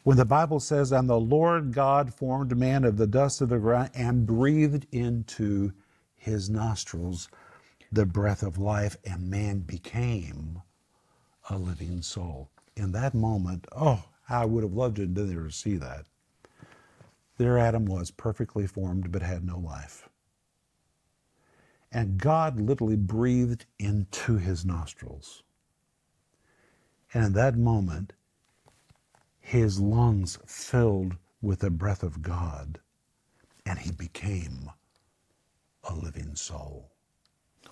when 0.04 0.18
the 0.18 0.26
Bible 0.26 0.60
says 0.60 0.92
and 0.92 1.10
the 1.10 1.20
Lord 1.20 1.74
God 1.74 2.14
formed 2.14 2.56
man 2.56 2.84
of 2.84 2.96
the 2.96 3.08
dust 3.08 3.42
of 3.42 3.50
the 3.50 3.58
ground 3.58 3.90
and 3.96 4.28
breathed 4.28 4.86
into 4.92 5.74
his 6.22 6.52
nostrils 6.52 7.28
the 7.92 8.06
breath 8.06 8.44
of 8.44 8.60
life 8.60 8.96
and 9.04 9.28
man 9.28 9.60
became 9.60 10.62
a 11.50 11.58
living 11.58 12.04
soul. 12.04 12.52
In 12.76 12.92
that 12.92 13.16
moment 13.16 13.66
oh 13.76 14.04
I 14.30 14.46
would 14.46 14.64
have 14.64 14.74
loved 14.74 14.98
to 14.98 15.02
have 15.02 15.16
been 15.16 15.34
there 15.34 15.44
to 15.44 15.52
see 15.52 15.78
that. 15.78 16.06
There 17.38 17.58
Adam 17.58 17.86
was 17.86 18.12
perfectly 18.12 18.68
formed 18.68 19.12
but 19.12 19.24
had 19.24 19.44
no 19.44 19.58
life. 19.58 20.08
And 21.92 22.20
God 22.20 22.62
literally 22.62 22.96
breathed 22.96 23.66
into 23.80 24.38
his 24.38 24.64
nostrils. 24.64 25.42
And 27.14 27.26
in 27.26 27.34
that 27.34 27.58
moment, 27.58 28.14
his 29.40 29.80
lungs 29.80 30.38
filled 30.46 31.18
with 31.42 31.60
the 31.60 31.72
breath 31.72 32.04
of 32.04 32.22
God, 32.22 32.80
and 33.66 33.80
he 33.80 33.92
became 33.92 34.70
a 35.90 35.96
living 35.96 36.36
soul. 36.36 36.92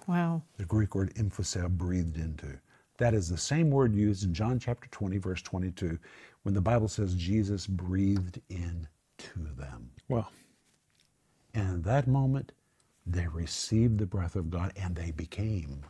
Wow. 0.08 0.44
The 0.58 0.66
Greek 0.66 0.96
word 0.96 1.14
emphusao, 1.16 1.70
breathed 1.70 2.18
into. 2.18 2.60
That 2.98 3.14
is 3.14 3.30
the 3.30 3.38
same 3.38 3.72
word 3.72 3.96
used 3.96 4.26
in 4.26 4.34
John 4.34 4.60
chapter 4.60 4.90
20, 4.90 5.18
verse 5.20 5.42
22, 5.42 6.00
when 6.44 6.54
the 6.56 6.62
Bible 6.62 6.88
says 6.88 7.16
Jesus 7.16 7.68
breathed 7.68 8.42
into 8.50 9.56
them. 9.58 9.92
Well, 10.10 10.32
And 11.54 11.70
in 11.70 11.82
that 11.84 12.08
moment, 12.08 12.54
they 13.06 13.28
received 13.28 14.00
the 14.00 14.08
breath 14.08 14.36
of 14.36 14.50
God 14.52 14.74
and 14.78 14.96
they 14.96 15.12
became 15.12 15.86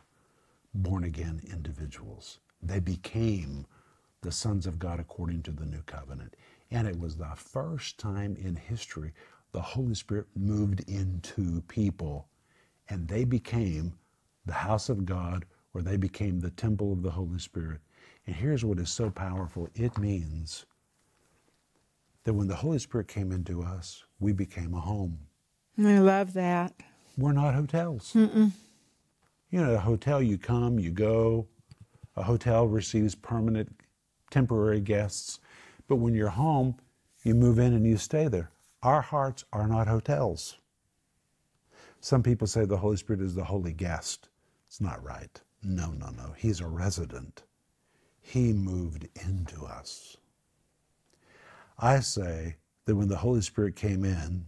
born 0.74 1.04
again 1.04 1.42
individuals. 1.52 2.40
They 2.62 2.80
became 2.80 3.66
the 4.22 4.32
sons 4.32 4.66
of 4.66 4.78
God 4.78 5.00
according 5.00 5.42
to 5.44 5.52
the 5.52 5.66
new 5.66 5.82
covenant. 5.82 6.36
And 6.70 6.88
it 6.88 6.98
was 6.98 7.16
the 7.16 7.32
first 7.36 7.98
time 7.98 8.36
in 8.36 8.56
history 8.56 9.12
the 9.52 9.60
Holy 9.60 9.94
Spirit 9.94 10.26
moved 10.36 10.80
into 10.88 11.60
people 11.62 12.28
and 12.88 13.08
they 13.08 13.24
became 13.24 13.94
the 14.46 14.52
house 14.52 14.88
of 14.88 15.04
God 15.04 15.44
or 15.74 15.82
they 15.82 15.96
became 15.96 16.40
the 16.40 16.50
temple 16.50 16.92
of 16.92 17.02
the 17.02 17.10
Holy 17.10 17.38
Spirit. 17.38 17.80
And 18.26 18.34
here's 18.34 18.64
what 18.64 18.78
is 18.78 18.90
so 18.90 19.10
powerful 19.10 19.68
it 19.74 19.96
means 19.98 20.66
that 22.24 22.34
when 22.34 22.48
the 22.48 22.56
Holy 22.56 22.78
Spirit 22.78 23.08
came 23.08 23.32
into 23.32 23.62
us, 23.62 24.04
we 24.18 24.32
became 24.32 24.74
a 24.74 24.80
home. 24.80 25.18
I 25.78 25.98
love 25.98 26.32
that. 26.34 26.74
We're 27.16 27.32
not 27.32 27.54
hotels. 27.54 28.12
You 29.50 29.60
know, 29.62 29.74
a 29.74 29.78
hotel, 29.78 30.22
you 30.22 30.38
come, 30.38 30.78
you 30.78 30.90
go. 30.90 31.46
A 32.16 32.22
hotel 32.22 32.66
receives 32.68 33.14
permanent, 33.14 33.80
temporary 34.30 34.80
guests. 34.80 35.40
But 35.88 35.96
when 35.96 36.14
you're 36.14 36.28
home, 36.28 36.76
you 37.24 37.34
move 37.34 37.58
in 37.58 37.72
and 37.74 37.86
you 37.86 37.96
stay 37.96 38.28
there. 38.28 38.50
Our 38.82 39.02
hearts 39.02 39.44
are 39.52 39.68
not 39.68 39.88
hotels. 39.88 40.56
Some 42.00 42.22
people 42.22 42.46
say 42.46 42.64
the 42.64 42.78
Holy 42.78 42.96
Spirit 42.96 43.20
is 43.20 43.34
the 43.34 43.44
holy 43.44 43.72
guest. 43.72 44.28
It's 44.66 44.80
not 44.80 45.04
right. 45.04 45.40
No, 45.62 45.90
no, 45.90 46.10
no. 46.10 46.32
He's 46.36 46.60
a 46.60 46.66
resident. 46.66 47.42
He 48.20 48.52
moved 48.52 49.08
into 49.14 49.64
us. 49.66 50.16
I 51.78 52.00
say 52.00 52.56
that 52.86 52.96
when 52.96 53.08
the 53.08 53.18
Holy 53.18 53.42
Spirit 53.42 53.76
came 53.76 54.04
in, 54.04 54.46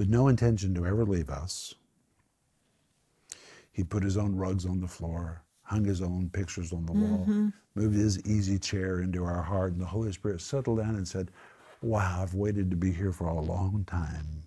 with 0.00 0.08
no 0.08 0.28
intention 0.28 0.74
to 0.74 0.86
ever 0.86 1.04
leave 1.04 1.28
us. 1.28 1.74
He 3.70 3.84
put 3.84 4.02
his 4.02 4.16
own 4.16 4.34
rugs 4.34 4.64
on 4.64 4.80
the 4.80 4.88
floor, 4.88 5.42
hung 5.62 5.84
his 5.84 6.00
own 6.00 6.30
pictures 6.32 6.72
on 6.72 6.86
the 6.86 6.92
wall, 6.92 7.26
mm-hmm. 7.28 7.48
moved 7.74 7.96
his 7.96 8.18
easy 8.26 8.58
chair 8.58 9.02
into 9.02 9.24
our 9.24 9.42
heart, 9.42 9.72
and 9.72 9.80
the 9.80 9.86
Holy 9.86 10.10
Spirit 10.12 10.40
settled 10.40 10.78
down 10.78 10.96
and 10.96 11.06
said, 11.06 11.30
Wow, 11.82 12.22
I've 12.22 12.34
waited 12.34 12.70
to 12.70 12.76
be 12.76 12.92
here 12.92 13.12
for 13.12 13.28
a 13.28 13.40
long 13.40 13.84
time. 13.86 14.44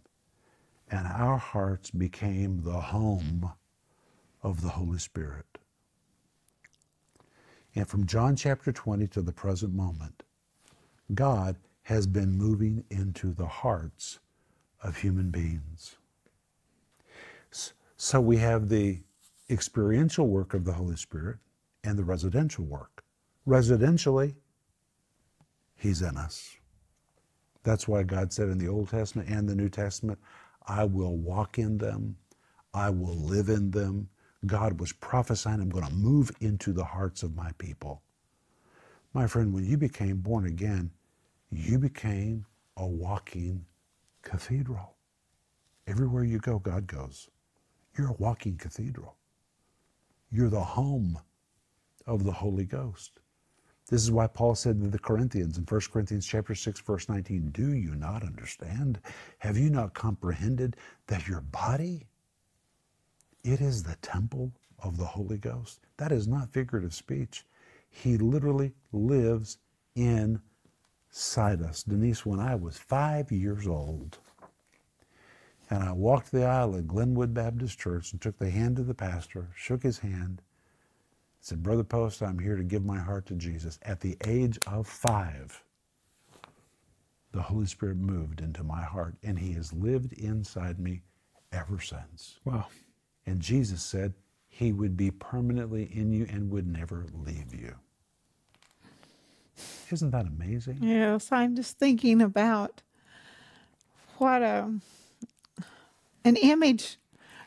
And 0.91 1.07
our 1.07 1.37
hearts 1.37 1.89
became 1.89 2.61
the 2.61 2.79
home 2.79 3.51
of 4.43 4.61
the 4.61 4.69
Holy 4.69 4.99
Spirit. 4.99 5.57
And 7.75 7.87
from 7.87 8.05
John 8.05 8.35
chapter 8.35 8.71
20 8.71 9.07
to 9.07 9.21
the 9.21 9.31
present 9.31 9.73
moment, 9.73 10.21
God 11.15 11.55
has 11.83 12.05
been 12.05 12.37
moving 12.37 12.83
into 12.91 13.33
the 13.33 13.47
hearts 13.47 14.19
of 14.83 14.97
human 14.97 15.31
beings. 15.31 15.95
So 17.97 18.21
we 18.21 18.37
have 18.37 18.69
the 18.69 18.99
experiential 19.49 20.27
work 20.27 20.53
of 20.53 20.65
the 20.65 20.73
Holy 20.73 20.97
Spirit 20.97 21.37
and 21.83 21.97
the 21.97 22.03
residential 22.03 22.65
work. 22.65 23.03
Residentially, 23.47 24.35
He's 25.75 26.01
in 26.01 26.17
us. 26.17 26.57
That's 27.63 27.87
why 27.87 28.03
God 28.03 28.33
said 28.33 28.49
in 28.49 28.57
the 28.57 28.67
Old 28.67 28.89
Testament 28.89 29.29
and 29.29 29.47
the 29.47 29.55
New 29.55 29.69
Testament, 29.69 30.19
I 30.67 30.83
will 30.85 31.17
walk 31.17 31.57
in 31.59 31.77
them, 31.77 32.17
I 32.73 32.89
will 32.89 33.15
live 33.15 33.49
in 33.49 33.71
them. 33.71 34.09
God 34.45 34.79
was 34.79 34.91
prophesying, 34.91 35.61
I'm 35.61 35.69
going 35.69 35.85
to 35.87 35.93
move 35.93 36.31
into 36.41 36.73
the 36.73 36.83
hearts 36.83 37.23
of 37.23 37.35
my 37.35 37.51
people. 37.57 38.01
My 39.13 39.27
friend, 39.27 39.53
when 39.53 39.65
you 39.65 39.77
became 39.77 40.17
born 40.17 40.45
again, 40.45 40.91
you 41.51 41.79
became 41.79 42.45
a 42.77 42.85
walking 42.85 43.65
cathedral. 44.23 44.95
Everywhere 45.87 46.23
you 46.23 46.39
go, 46.39 46.59
God 46.59 46.87
goes. 46.87 47.29
You're 47.97 48.09
a 48.09 48.13
walking 48.19 48.57
cathedral. 48.57 49.17
You're 50.31 50.49
the 50.49 50.63
home 50.63 51.19
of 52.07 52.23
the 52.23 52.31
Holy 52.31 52.65
Ghost. 52.65 53.19
This 53.89 54.01
is 54.01 54.11
why 54.11 54.27
Paul 54.27 54.55
said 54.55 54.81
to 54.81 54.87
the 54.87 54.97
Corinthians 54.97 55.57
in 55.57 55.65
1 55.65 55.81
Corinthians 55.91 56.25
chapter 56.25 56.55
6 56.55 56.79
verse 56.81 57.09
19, 57.09 57.49
"Do 57.51 57.73
you 57.73 57.95
not 57.95 58.23
understand? 58.23 58.99
Have 59.39 59.57
you 59.57 59.69
not 59.69 59.93
comprehended 59.93 60.77
that 61.07 61.27
your 61.27 61.41
body 61.41 62.07
it 63.43 63.59
is 63.59 63.83
the 63.83 63.97
temple 63.97 64.53
of 64.79 64.97
the 64.97 65.05
Holy 65.05 65.37
Ghost?" 65.37 65.81
That 65.97 66.11
is 66.11 66.27
not 66.27 66.53
figurative 66.53 66.93
speech. 66.93 67.45
He 67.89 68.17
literally 68.17 68.73
lives 68.91 69.57
inside 69.95 71.61
us. 71.61 71.83
Denise, 71.83 72.25
when 72.25 72.39
I 72.39 72.55
was 72.55 72.77
5 72.77 73.31
years 73.31 73.67
old, 73.67 74.17
and 75.69 75.83
I 75.83 75.91
walked 75.91 76.31
the 76.31 76.45
aisle 76.45 76.75
at 76.75 76.87
Glenwood 76.87 77.33
Baptist 77.33 77.77
Church 77.77 78.11
and 78.11 78.21
took 78.21 78.37
the 78.37 78.49
hand 78.49 78.79
of 78.79 78.87
the 78.87 78.95
pastor, 78.95 79.49
shook 79.55 79.83
his 79.83 79.99
hand, 79.99 80.41
said, 81.43 81.61
Brother 81.61 81.83
Post, 81.83 82.21
I'm 82.23 82.39
here 82.39 82.55
to 82.55 82.63
give 82.63 82.85
my 82.85 82.99
heart 82.99 83.25
to 83.25 83.33
Jesus. 83.35 83.77
At 83.83 83.99
the 83.99 84.15
age 84.25 84.57
of 84.65 84.87
five, 84.87 85.61
the 87.33 87.41
Holy 87.41 87.65
Spirit 87.65 87.97
moved 87.97 88.39
into 88.39 88.63
my 88.63 88.81
heart, 88.81 89.15
and 89.23 89.37
He 89.37 89.51
has 89.53 89.73
lived 89.73 90.13
inside 90.13 90.79
me 90.79 91.01
ever 91.51 91.81
since. 91.81 92.39
wow. 92.45 92.67
And 93.25 93.41
Jesus 93.41 93.83
said 93.83 94.13
He 94.47 94.71
would 94.71 94.95
be 94.95 95.11
permanently 95.11 95.89
in 95.93 96.13
you 96.13 96.25
and 96.29 96.49
would 96.51 96.67
never 96.67 97.07
leave 97.13 97.53
you. 97.53 97.75
Isn't 99.91 100.11
that 100.11 100.27
amazing? 100.27 100.79
Yes, 100.81 101.29
I'm 101.31 101.55
just 101.57 101.77
thinking 101.77 102.21
about 102.21 102.81
what 104.17 104.41
a 104.41 104.73
an 106.25 106.37
image, 106.37 106.97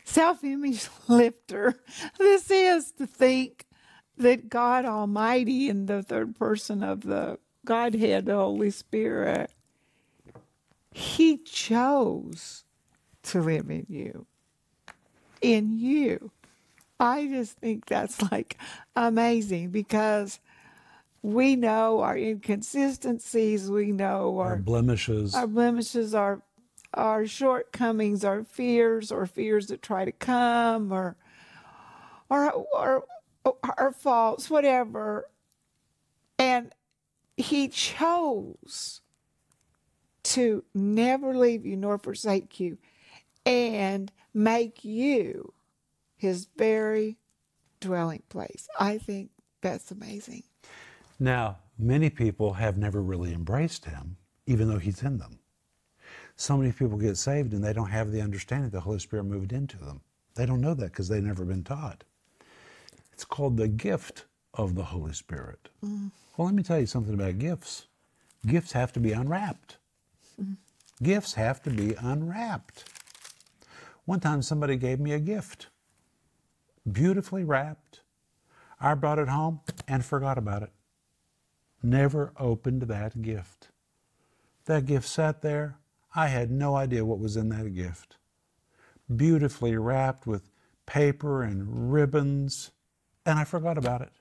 self-image 0.05 0.89
lifter 1.09 1.81
this 2.19 2.51
is 2.51 2.93
to 2.93 3.07
think 3.07 3.66
that 4.19 4.49
God 4.49 4.85
Almighty 4.85 5.69
in 5.69 5.87
the 5.87 6.03
third 6.03 6.37
person 6.37 6.83
of 6.83 7.03
the 7.03 7.39
Godhead, 7.65 8.27
the 8.27 8.35
Holy 8.37 8.71
Spirit, 8.71 9.51
He 10.93 11.39
chose 11.39 12.65
to 13.25 13.41
live 13.41 13.71
in 13.71 13.87
you. 13.89 14.27
In 15.43 15.79
you. 15.79 16.31
I 16.99 17.27
just 17.27 17.59
think 17.59 17.87
that's 17.87 18.23
like 18.33 18.57
amazing 18.95 19.71
because 19.71 20.41
we 21.23 21.57
know 21.57 22.01
our 22.01 22.17
inconsistencies, 22.17 23.71
we 23.71 23.93
know 23.93 24.39
Our 24.39 24.51
our 24.51 24.57
blemishes. 24.57 25.35
our 25.35 25.47
blemishes, 25.47 26.15
our 26.15 26.41
our 26.95 27.27
shortcomings, 27.27 28.25
our 28.25 28.45
fears, 28.45 29.13
or 29.13 29.27
fears 29.27 29.67
that 29.67 29.83
try 29.83 30.05
to 30.07 30.13
come, 30.13 30.93
or 30.93 31.17
or 32.31 32.51
or, 32.53 33.05
or 33.47 33.93
faults, 33.93 34.51
whatever. 34.51 35.31
And 36.39 36.73
He 37.37 37.69
chose 37.69 39.01
to 40.25 40.65
never 40.75 41.37
leave 41.37 41.65
you 41.65 41.77
nor 41.77 41.99
forsake 41.99 42.59
you, 42.59 42.79
and 43.45 44.11
make 44.35 44.85
you 44.85 45.53
His 46.17 46.49
very 46.57 47.19
dwelling 47.81 48.23
place. 48.29 48.69
I 48.79 48.99
think 48.99 49.31
that's 49.61 49.91
amazing. 49.91 50.43
Now, 51.19 51.59
many 51.79 52.11
people 52.11 52.53
have 52.55 52.77
never 52.77 53.03
really 53.03 53.33
embraced 53.33 53.85
him, 53.85 54.17
even 54.47 54.69
though 54.69 54.79
he's 54.79 55.03
in 55.03 55.19
them. 55.19 55.39
So 56.37 56.57
many 56.57 56.73
people 56.73 56.99
get 56.99 57.17
saved 57.17 57.55
and 57.55 57.65
they 57.65 57.73
don't 57.73 57.91
have 57.91 58.13
the 58.13 58.21
understanding 58.21 58.71
the 58.71 58.81
Holy 58.81 58.99
Spirit 58.99 59.25
moved 59.25 59.53
into 59.53 59.79
them. 59.79 60.03
They 60.35 60.45
don't 60.45 60.61
know 60.61 60.75
that 60.75 60.93
because 60.93 61.09
they've 61.09 61.23
never 61.23 61.45
been 61.45 61.65
taught. 61.65 62.05
It's 63.17 63.25
called 63.25 63.57
the 63.57 63.67
gift 63.67 64.27
of 64.53 64.75
the 64.75 64.85
Holy 64.85 65.15
Spirit. 65.15 65.71
Well, 65.81 66.11
let 66.37 66.53
me 66.53 66.63
tell 66.63 66.79
you 66.79 66.85
something 66.85 67.15
about 67.15 67.39
gifts. 67.39 67.87
Gifts 68.47 68.73
have 68.73 68.93
to 68.93 69.01
be 69.01 69.13
unwrapped. 69.13 69.79
Gifts 71.03 71.33
have 71.33 71.63
to 71.63 71.71
be 71.71 71.95
unwrapped. 71.95 72.85
One 74.05 74.21
time 74.21 74.43
somebody 74.43 74.77
gave 74.77 75.01
me 75.01 75.13
a 75.13 75.19
gift, 75.19 75.69
beautifully 76.93 77.43
wrapped. 77.43 78.03
I 78.79 78.93
brought 78.93 79.19
it 79.19 79.29
home 79.29 79.61
and 79.89 80.05
forgot 80.05 80.37
about 80.37 80.63
it. 80.63 80.73
Never 81.83 82.35
opened 82.39 82.83
that 82.83 83.23
gift. 83.23 83.69
That 84.67 84.85
gift 84.85 85.09
sat 85.09 85.41
there. 85.41 85.79
I 86.15 86.27
had 86.29 86.51
no 86.51 86.77
idea 86.77 87.07
what 87.07 87.19
was 87.19 87.35
in 87.35 87.49
that 87.49 87.75
gift. 87.75 88.19
Beautifully 89.15 89.75
wrapped 89.79 90.27
with 90.27 90.51
paper 90.85 91.43
and 91.43 91.91
ribbons, 91.91 92.73
and 93.27 93.39
I 93.39 93.45
forgot 93.45 93.77
about 93.77 94.01
it. 94.01 94.13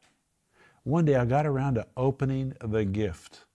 One 0.84 1.06
day 1.06 1.16
I 1.16 1.26
got 1.26 1.46
around 1.46 1.76
to 1.76 1.88
opening 1.96 2.54
the 2.60 2.84
gift. 2.84 3.46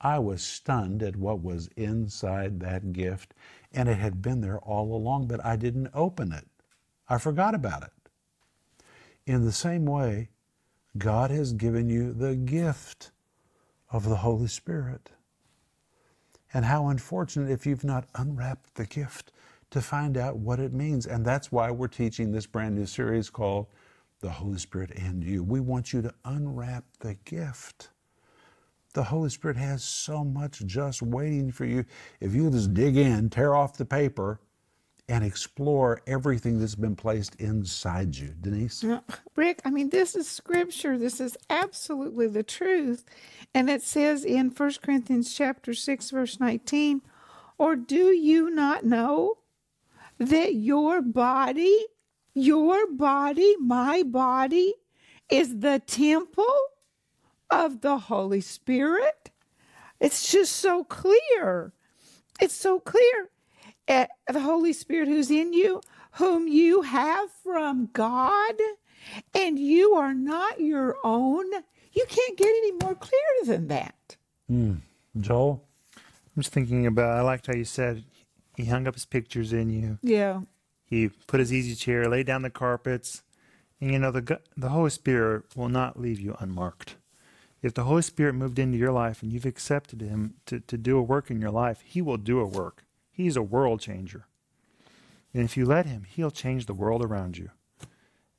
I 0.00 0.18
was 0.18 0.42
stunned 0.42 1.02
at 1.02 1.14
what 1.14 1.40
was 1.40 1.68
inside 1.76 2.58
that 2.60 2.92
gift, 2.92 3.34
and 3.72 3.88
it 3.88 3.98
had 3.98 4.20
been 4.20 4.40
there 4.40 4.58
all 4.58 4.94
along, 4.94 5.28
but 5.28 5.44
I 5.44 5.56
didn't 5.56 5.90
open 5.94 6.32
it. 6.32 6.48
I 7.08 7.18
forgot 7.18 7.54
about 7.54 7.84
it. 7.84 7.92
In 9.26 9.44
the 9.44 9.52
same 9.52 9.84
way, 9.84 10.30
God 10.98 11.30
has 11.30 11.52
given 11.52 11.88
you 11.88 12.12
the 12.12 12.34
gift 12.34 13.12
of 13.90 14.08
the 14.08 14.16
Holy 14.16 14.48
Spirit. 14.48 15.10
And 16.52 16.64
how 16.64 16.88
unfortunate 16.88 17.50
if 17.50 17.64
you've 17.64 17.84
not 17.84 18.08
unwrapped 18.14 18.74
the 18.74 18.86
gift 18.86 19.32
to 19.70 19.80
find 19.80 20.18
out 20.18 20.36
what 20.36 20.60
it 20.60 20.72
means. 20.72 21.06
And 21.06 21.24
that's 21.24 21.50
why 21.50 21.70
we're 21.70 21.88
teaching 21.88 22.30
this 22.30 22.46
brand 22.46 22.74
new 22.74 22.86
series 22.86 23.30
called 23.30 23.68
The 24.22 24.30
Holy 24.30 24.58
Spirit 24.58 24.92
and 24.92 25.22
You. 25.22 25.42
We 25.42 25.60
want 25.60 25.92
you 25.92 26.00
to 26.00 26.14
unwrap 26.24 26.84
the 27.00 27.14
gift. 27.24 27.90
The 28.94 29.02
Holy 29.04 29.28
Spirit 29.28 29.56
has 29.56 29.82
so 29.84 30.24
much 30.24 30.64
just 30.64 31.02
waiting 31.02 31.50
for 31.52 31.64
you. 31.64 31.84
If 32.20 32.34
you'll 32.34 32.52
just 32.52 32.72
dig 32.72 32.96
in, 32.96 33.30
tear 33.30 33.54
off 33.54 33.76
the 33.76 33.84
paper, 33.84 34.40
and 35.08 35.24
explore 35.24 36.00
everything 36.06 36.58
that's 36.58 36.74
been 36.76 36.94
placed 36.94 37.34
inside 37.36 38.16
you. 38.16 38.34
Denise? 38.40 38.84
Rick, 39.34 39.60
I 39.64 39.70
mean, 39.70 39.90
this 39.90 40.14
is 40.14 40.28
scripture. 40.30 40.96
This 40.96 41.20
is 41.20 41.36
absolutely 41.50 42.28
the 42.28 42.42
truth. 42.42 43.04
And 43.54 43.68
it 43.68 43.82
says 43.82 44.24
in 44.24 44.50
1 44.50 44.72
Corinthians 44.82 45.34
chapter 45.34 45.74
6, 45.74 46.10
verse 46.10 46.38
19, 46.38 47.02
or 47.58 47.76
do 47.76 48.06
you 48.06 48.50
not 48.50 48.84
know 48.84 49.38
that 50.18 50.54
your 50.54 51.02
body, 51.02 51.86
your 52.34 52.86
body, 52.90 53.56
my 53.60 54.02
body, 54.02 54.74
is 55.28 55.60
the 55.60 55.80
temple 55.86 56.56
of 57.50 57.80
the 57.80 57.98
Holy 57.98 58.40
Spirit? 58.40 59.30
It's 60.00 60.30
just 60.30 60.56
so 60.56 60.84
clear. 60.84 61.72
It's 62.40 62.54
so 62.54 62.80
clear. 62.80 63.30
Eh, 63.88 64.06
the 64.28 64.40
Holy 64.40 64.72
Spirit 64.72 65.08
who's 65.08 65.30
in 65.30 65.52
you, 65.52 65.80
whom 66.12 66.48
you 66.48 66.82
have 66.82 67.30
from 67.42 67.88
God, 67.92 68.54
and 69.34 69.58
you 69.58 69.94
are 69.94 70.14
not 70.14 70.60
your 70.60 70.96
own. 71.04 71.46
You 71.92 72.04
can't 72.08 72.38
get 72.38 72.48
any 72.48 72.72
more 72.72 72.94
clear 72.94 73.20
than 73.44 73.68
that. 73.68 74.16
Joel? 75.20 75.64
I'm 75.96 76.42
just 76.42 76.52
thinking 76.52 76.86
about, 76.86 77.16
I 77.16 77.20
liked 77.20 77.46
how 77.46 77.54
you 77.54 77.64
said 77.64 78.04
he 78.56 78.64
hung 78.64 78.86
up 78.86 78.94
his 78.94 79.04
pictures 79.04 79.52
in 79.52 79.70
you. 79.70 79.98
Yeah. 80.02 80.40
He 80.92 81.08
put 81.26 81.40
his 81.40 81.54
easy 81.54 81.74
chair, 81.74 82.06
laid 82.06 82.26
down 82.26 82.42
the 82.42 82.50
carpets. 82.50 83.22
And 83.80 83.92
you 83.92 83.98
know, 83.98 84.10
the, 84.10 84.40
the 84.58 84.68
Holy 84.68 84.90
Spirit 84.90 85.44
will 85.56 85.70
not 85.70 85.98
leave 85.98 86.20
you 86.20 86.36
unmarked. 86.38 86.96
If 87.62 87.72
the 87.72 87.84
Holy 87.84 88.02
Spirit 88.02 88.34
moved 88.34 88.58
into 88.58 88.76
your 88.76 88.92
life 88.92 89.22
and 89.22 89.32
you've 89.32 89.46
accepted 89.46 90.02
him 90.02 90.34
to, 90.44 90.60
to 90.60 90.76
do 90.76 90.98
a 90.98 91.02
work 91.02 91.30
in 91.30 91.40
your 91.40 91.50
life, 91.50 91.80
he 91.82 92.02
will 92.02 92.18
do 92.18 92.40
a 92.40 92.44
work. 92.44 92.84
He's 93.10 93.36
a 93.36 93.42
world 93.42 93.80
changer. 93.80 94.26
And 95.32 95.42
if 95.42 95.56
you 95.56 95.64
let 95.64 95.86
him, 95.86 96.04
he'll 96.06 96.30
change 96.30 96.66
the 96.66 96.74
world 96.74 97.02
around 97.02 97.38
you. 97.38 97.48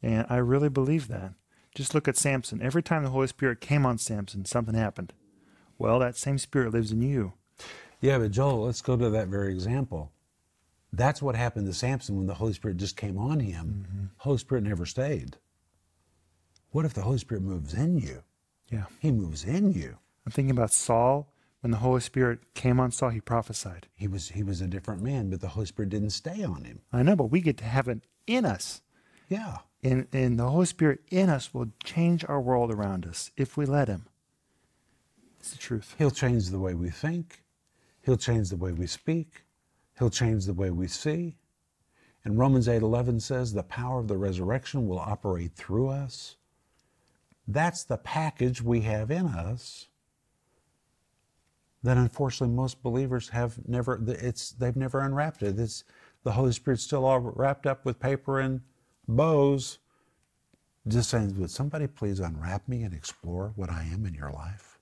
And 0.04 0.28
I 0.30 0.36
really 0.38 0.70
believe 0.70 1.08
that. 1.08 1.34
Just 1.74 1.96
look 1.96 2.08
at 2.08 2.18
Samson. 2.18 2.62
Every 2.62 2.84
time 2.84 3.02
the 3.02 3.10
Holy 3.10 3.26
Spirit 3.26 3.62
came 3.62 3.84
on 3.84 3.98
Samson, 3.98 4.46
something 4.46 4.76
happened. 4.76 5.12
Well, 5.80 5.98
that 5.98 6.18
same 6.18 6.38
Spirit 6.38 6.72
lives 6.72 6.92
in 6.92 7.02
you. 7.02 7.34
Yeah, 8.00 8.20
but 8.20 8.30
Joel, 8.30 8.66
let's 8.66 8.84
go 8.84 8.96
to 8.96 9.10
that 9.10 9.28
very 9.30 9.52
example. 9.52 10.12
That's 10.94 11.22
what 11.22 11.36
happened 11.36 11.66
to 11.66 11.74
Samson 11.74 12.16
when 12.16 12.28
the 12.28 12.36
Holy 12.36 12.54
Spirit 12.54 12.78
just 12.78 12.96
came 12.96 13.18
on 13.18 13.40
him. 13.40 13.86
Mm-hmm. 13.88 14.06
Holy 14.18 14.38
Spirit 14.38 14.64
never 14.64 14.86
stayed. 14.86 15.38
What 16.70 16.86
if 16.86 16.94
the 16.94 17.02
Holy 17.02 17.18
Spirit 17.18 17.44
moves 17.44 17.74
in 17.74 17.98
you? 17.98 18.24
Yeah. 18.72 18.86
He 19.00 19.12
moves 19.12 19.44
in 19.44 19.74
you. 19.74 19.98
I'm 20.26 20.32
thinking 20.32 20.52
about 20.52 20.72
Saul. 20.72 21.30
When 21.62 21.72
the 21.72 21.78
Holy 21.78 22.02
Spirit 22.02 22.54
came 22.54 22.80
on 22.80 22.92
Saul, 22.92 23.10
he 23.10 23.22
prophesied. 23.22 23.88
He 23.96 24.08
was 24.08 24.30
he 24.30 24.44
was 24.44 24.60
a 24.60 24.68
different 24.68 25.02
man, 25.02 25.30
but 25.30 25.40
the 25.40 25.50
Holy 25.50 25.66
Spirit 25.66 25.90
didn't 25.90 26.10
stay 26.10 26.44
on 26.44 26.66
him. 26.66 26.82
I 26.92 27.04
know, 27.04 27.16
but 27.16 27.32
we 27.32 27.40
get 27.40 27.58
to 27.60 27.64
have 27.64 27.88
it 27.88 28.02
in 28.28 28.46
us. 28.46 28.82
Yeah. 29.30 29.60
And, 29.82 30.08
and 30.14 30.40
the 30.40 30.48
Holy 30.48 30.66
Spirit 30.66 31.02
in 31.12 31.30
us 31.30 31.54
will 31.54 31.68
change 31.84 32.24
our 32.28 32.40
world 32.40 32.72
around 32.72 33.06
us 33.06 33.32
if 33.36 33.58
we 33.58 33.66
let 33.66 33.88
Him. 33.90 34.06
It's 35.40 35.52
the 35.52 35.58
truth. 35.58 35.96
He'll 35.98 36.12
change 36.12 36.50
the 36.50 36.60
way 36.60 36.74
we 36.74 36.90
think. 36.90 37.44
He'll 38.02 38.18
change 38.18 38.50
the 38.50 38.58
way 38.58 38.72
we 38.72 38.88
speak. 38.88 39.43
He'll 40.00 40.10
change 40.10 40.46
the 40.46 40.54
way 40.54 40.70
we 40.72 40.88
see. 40.88 41.38
And 42.26 42.38
Romans 42.38 42.68
8:11 42.68 43.22
says 43.22 43.54
the 43.54 43.64
power 43.64 44.00
of 44.00 44.08
the 44.08 44.18
resurrection 44.18 44.88
will 44.88 45.00
operate 45.00 45.56
through 45.56 45.90
us. 45.90 46.38
That's 47.48 47.84
the 47.84 47.98
package 47.98 48.62
we 48.62 48.82
have 48.82 49.12
in 49.12 49.28
us 49.28 49.88
that 51.84 51.98
unfortunately 51.98 52.56
most 52.56 52.82
believers 52.82 53.30
have 53.30 53.68
never 53.68 54.02
it's 54.08 54.52
they've 54.52 54.76
never 54.76 55.02
unwrapped 55.02 55.44
it. 55.44 55.60
It's 55.60 55.84
the 56.24 56.32
Holy 56.32 56.54
Spirit's 56.54 56.84
still 56.84 57.06
all 57.06 57.20
wrapped 57.20 57.68
up 57.68 57.86
with 57.86 58.00
paper 58.00 58.40
and 58.40 58.62
bows. 59.08 59.80
Just 60.88 61.10
saying, 61.10 61.40
would 61.40 61.52
somebody 61.52 61.88
please 61.88 62.20
unwrap 62.20 62.68
me 62.68 62.84
and 62.84 62.94
explore 62.94 63.54
what 63.56 63.70
I 63.70 63.84
am 63.84 64.06
in 64.06 64.14
your 64.14 64.32
life? 64.32 64.80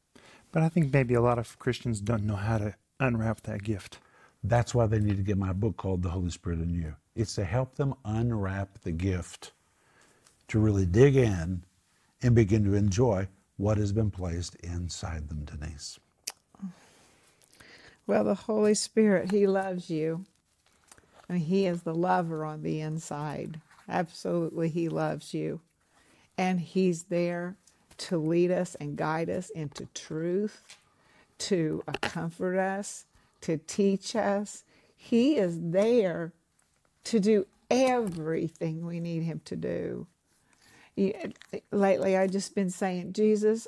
But 0.51 0.63
I 0.63 0.69
think 0.69 0.91
maybe 0.91 1.13
a 1.13 1.21
lot 1.21 1.37
of 1.37 1.59
Christians 1.59 2.01
don't 2.01 2.25
know 2.25 2.35
how 2.35 2.57
to 2.57 2.75
unwrap 2.99 3.41
that 3.41 3.63
gift. 3.63 3.99
That's 4.43 4.73
why 4.73 4.87
they 4.87 4.99
need 4.99 5.17
to 5.17 5.23
get 5.23 5.37
my 5.37 5.53
book 5.53 5.77
called 5.77 6.01
The 6.01 6.09
Holy 6.09 6.31
Spirit 6.31 6.59
and 6.59 6.75
You. 6.75 6.95
It's 7.15 7.35
to 7.35 7.43
help 7.43 7.75
them 7.75 7.93
unwrap 8.05 8.81
the 8.81 8.91
gift, 8.91 9.51
to 10.47 10.59
really 10.59 10.85
dig 10.85 11.15
in 11.15 11.63
and 12.23 12.35
begin 12.35 12.63
to 12.65 12.73
enjoy 12.73 13.27
what 13.57 13.77
has 13.77 13.91
been 13.91 14.09
placed 14.09 14.55
inside 14.55 15.29
them, 15.29 15.45
Denise. 15.45 15.99
Well, 18.07 18.23
the 18.23 18.35
Holy 18.35 18.73
Spirit, 18.73 19.31
He 19.31 19.45
loves 19.45 19.89
you. 19.89 20.25
Mean, 21.29 21.39
He 21.39 21.67
is 21.67 21.83
the 21.83 21.93
lover 21.93 22.43
on 22.43 22.63
the 22.63 22.81
inside. 22.81 23.61
Absolutely, 23.87 24.69
He 24.69 24.89
loves 24.89 25.33
you. 25.33 25.61
And 26.37 26.59
He's 26.59 27.03
there 27.03 27.55
to 27.99 28.17
lead 28.17 28.51
us 28.51 28.75
and 28.75 28.97
guide 28.97 29.29
us 29.29 29.49
into 29.51 29.85
truth, 29.93 30.63
to 31.37 31.83
comfort 32.01 32.57
us, 32.57 33.05
to 33.41 33.57
teach 33.57 34.15
us. 34.15 34.63
He 34.95 35.37
is 35.37 35.57
there 35.59 36.33
to 37.05 37.19
do 37.19 37.47
everything 37.69 38.85
we 38.85 38.99
need 38.99 39.23
Him 39.23 39.41
to 39.45 39.55
do. 39.55 40.07
Lately, 41.71 42.17
I've 42.17 42.31
just 42.31 42.53
been 42.53 42.69
saying, 42.69 43.13
Jesus, 43.13 43.67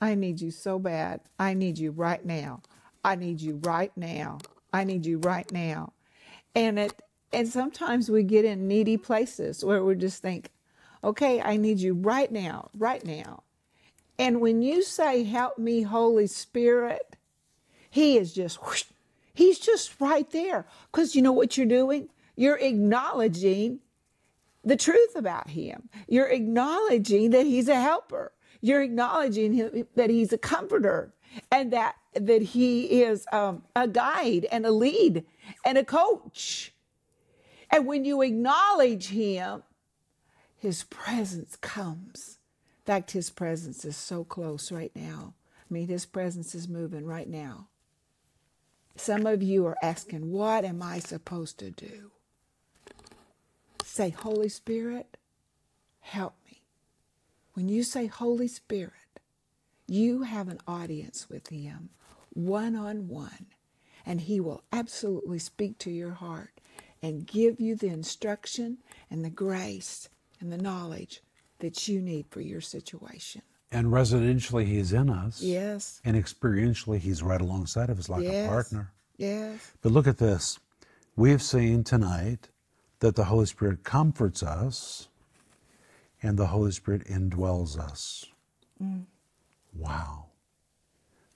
I 0.00 0.14
need 0.14 0.40
you 0.40 0.50
so 0.50 0.78
bad. 0.78 1.20
I 1.38 1.54
need 1.54 1.78
you 1.78 1.90
right 1.90 2.24
now. 2.24 2.62
I 3.04 3.16
need 3.16 3.40
you 3.40 3.60
right 3.64 3.92
now. 3.96 4.38
I 4.72 4.84
need 4.84 5.06
you 5.06 5.18
right 5.18 5.50
now. 5.50 5.92
And 6.54 6.78
it 6.78 7.00
and 7.32 7.48
sometimes 7.48 8.10
we 8.10 8.22
get 8.22 8.44
in 8.44 8.68
needy 8.68 8.96
places 8.96 9.64
where 9.64 9.82
we 9.82 9.96
just 9.96 10.22
think, 10.22 10.50
okay, 11.02 11.42
I 11.42 11.56
need 11.56 11.80
you 11.80 11.94
right 11.94 12.30
now, 12.30 12.70
right 12.78 13.04
now. 13.04 13.42
And 14.20 14.40
when 14.40 14.62
you 14.62 14.82
say, 14.82 15.24
help 15.24 15.58
me, 15.58 15.82
Holy 15.82 16.28
Spirit, 16.28 17.13
he 17.94 18.18
is 18.18 18.32
just 18.32 18.56
whoosh, 18.56 18.86
he's 19.34 19.60
just 19.60 20.00
right 20.00 20.28
there. 20.32 20.66
Because 20.90 21.14
you 21.14 21.22
know 21.22 21.30
what 21.30 21.56
you're 21.56 21.64
doing? 21.64 22.08
You're 22.34 22.58
acknowledging 22.58 23.78
the 24.64 24.76
truth 24.76 25.14
about 25.14 25.50
him. 25.50 25.88
You're 26.08 26.26
acknowledging 26.26 27.30
that 27.30 27.46
he's 27.46 27.68
a 27.68 27.80
helper. 27.80 28.32
You're 28.60 28.82
acknowledging 28.82 29.52
him, 29.52 29.86
that 29.94 30.10
he's 30.10 30.32
a 30.32 30.38
comforter 30.38 31.14
and 31.52 31.72
that 31.72 31.94
that 32.14 32.42
he 32.42 33.02
is 33.02 33.28
um, 33.30 33.62
a 33.76 33.86
guide 33.86 34.48
and 34.50 34.66
a 34.66 34.72
lead 34.72 35.24
and 35.64 35.78
a 35.78 35.84
coach. 35.84 36.72
And 37.70 37.86
when 37.86 38.04
you 38.04 38.22
acknowledge 38.22 39.10
him, 39.10 39.62
his 40.56 40.82
presence 40.82 41.54
comes. 41.54 42.38
In 42.80 42.92
fact, 42.92 43.12
his 43.12 43.30
presence 43.30 43.84
is 43.84 43.96
so 43.96 44.24
close 44.24 44.72
right 44.72 44.92
now. 44.96 45.34
I 45.60 45.72
mean, 45.72 45.86
his 45.86 46.06
presence 46.06 46.56
is 46.56 46.66
moving 46.66 47.06
right 47.06 47.28
now. 47.28 47.68
Some 48.96 49.26
of 49.26 49.42
you 49.42 49.66
are 49.66 49.78
asking, 49.82 50.30
What 50.30 50.64
am 50.64 50.82
I 50.82 50.98
supposed 50.98 51.58
to 51.58 51.70
do? 51.70 52.12
say, 53.94 54.10
Holy 54.10 54.48
Spirit, 54.48 55.16
help 56.00 56.34
me. 56.50 56.62
When 57.52 57.68
you 57.68 57.84
say, 57.84 58.06
Holy 58.06 58.48
Spirit, 58.48 59.20
you 59.86 60.22
have 60.22 60.48
an 60.48 60.58
audience 60.66 61.28
with 61.30 61.48
Him, 61.48 61.90
one 62.30 62.74
on 62.74 63.06
one, 63.06 63.46
and 64.04 64.22
He 64.22 64.40
will 64.40 64.64
absolutely 64.72 65.38
speak 65.38 65.78
to 65.78 65.92
your 65.92 66.12
heart 66.12 66.60
and 67.00 67.26
give 67.26 67.60
you 67.60 67.76
the 67.76 67.88
instruction 67.88 68.78
and 69.10 69.24
the 69.24 69.30
grace 69.30 70.08
and 70.40 70.52
the 70.52 70.58
knowledge 70.58 71.22
that 71.60 71.86
you 71.86 72.00
need 72.00 72.26
for 72.30 72.40
your 72.40 72.60
situation. 72.60 73.42
And 73.74 73.88
residentially, 73.88 74.64
He's 74.66 74.92
in 74.92 75.10
us. 75.10 75.42
Yes. 75.42 76.00
And 76.04 76.16
experientially, 76.16 76.98
He's 76.98 77.22
right 77.22 77.40
alongside 77.40 77.90
of 77.90 77.98
us 77.98 78.08
like 78.08 78.22
yes. 78.22 78.46
a 78.46 78.48
partner. 78.48 78.92
Yes. 79.16 79.72
But 79.82 79.92
look 79.92 80.06
at 80.06 80.18
this. 80.18 80.58
We've 81.16 81.42
seen 81.42 81.84
tonight 81.84 82.48
that 83.00 83.16
the 83.16 83.24
Holy 83.24 83.46
Spirit 83.46 83.84
comforts 83.84 84.42
us 84.42 85.08
and 86.22 86.38
the 86.38 86.46
Holy 86.46 86.72
Spirit 86.72 87.04
indwells 87.06 87.78
us. 87.78 88.26
Mm. 88.82 89.04
Wow. 89.76 90.26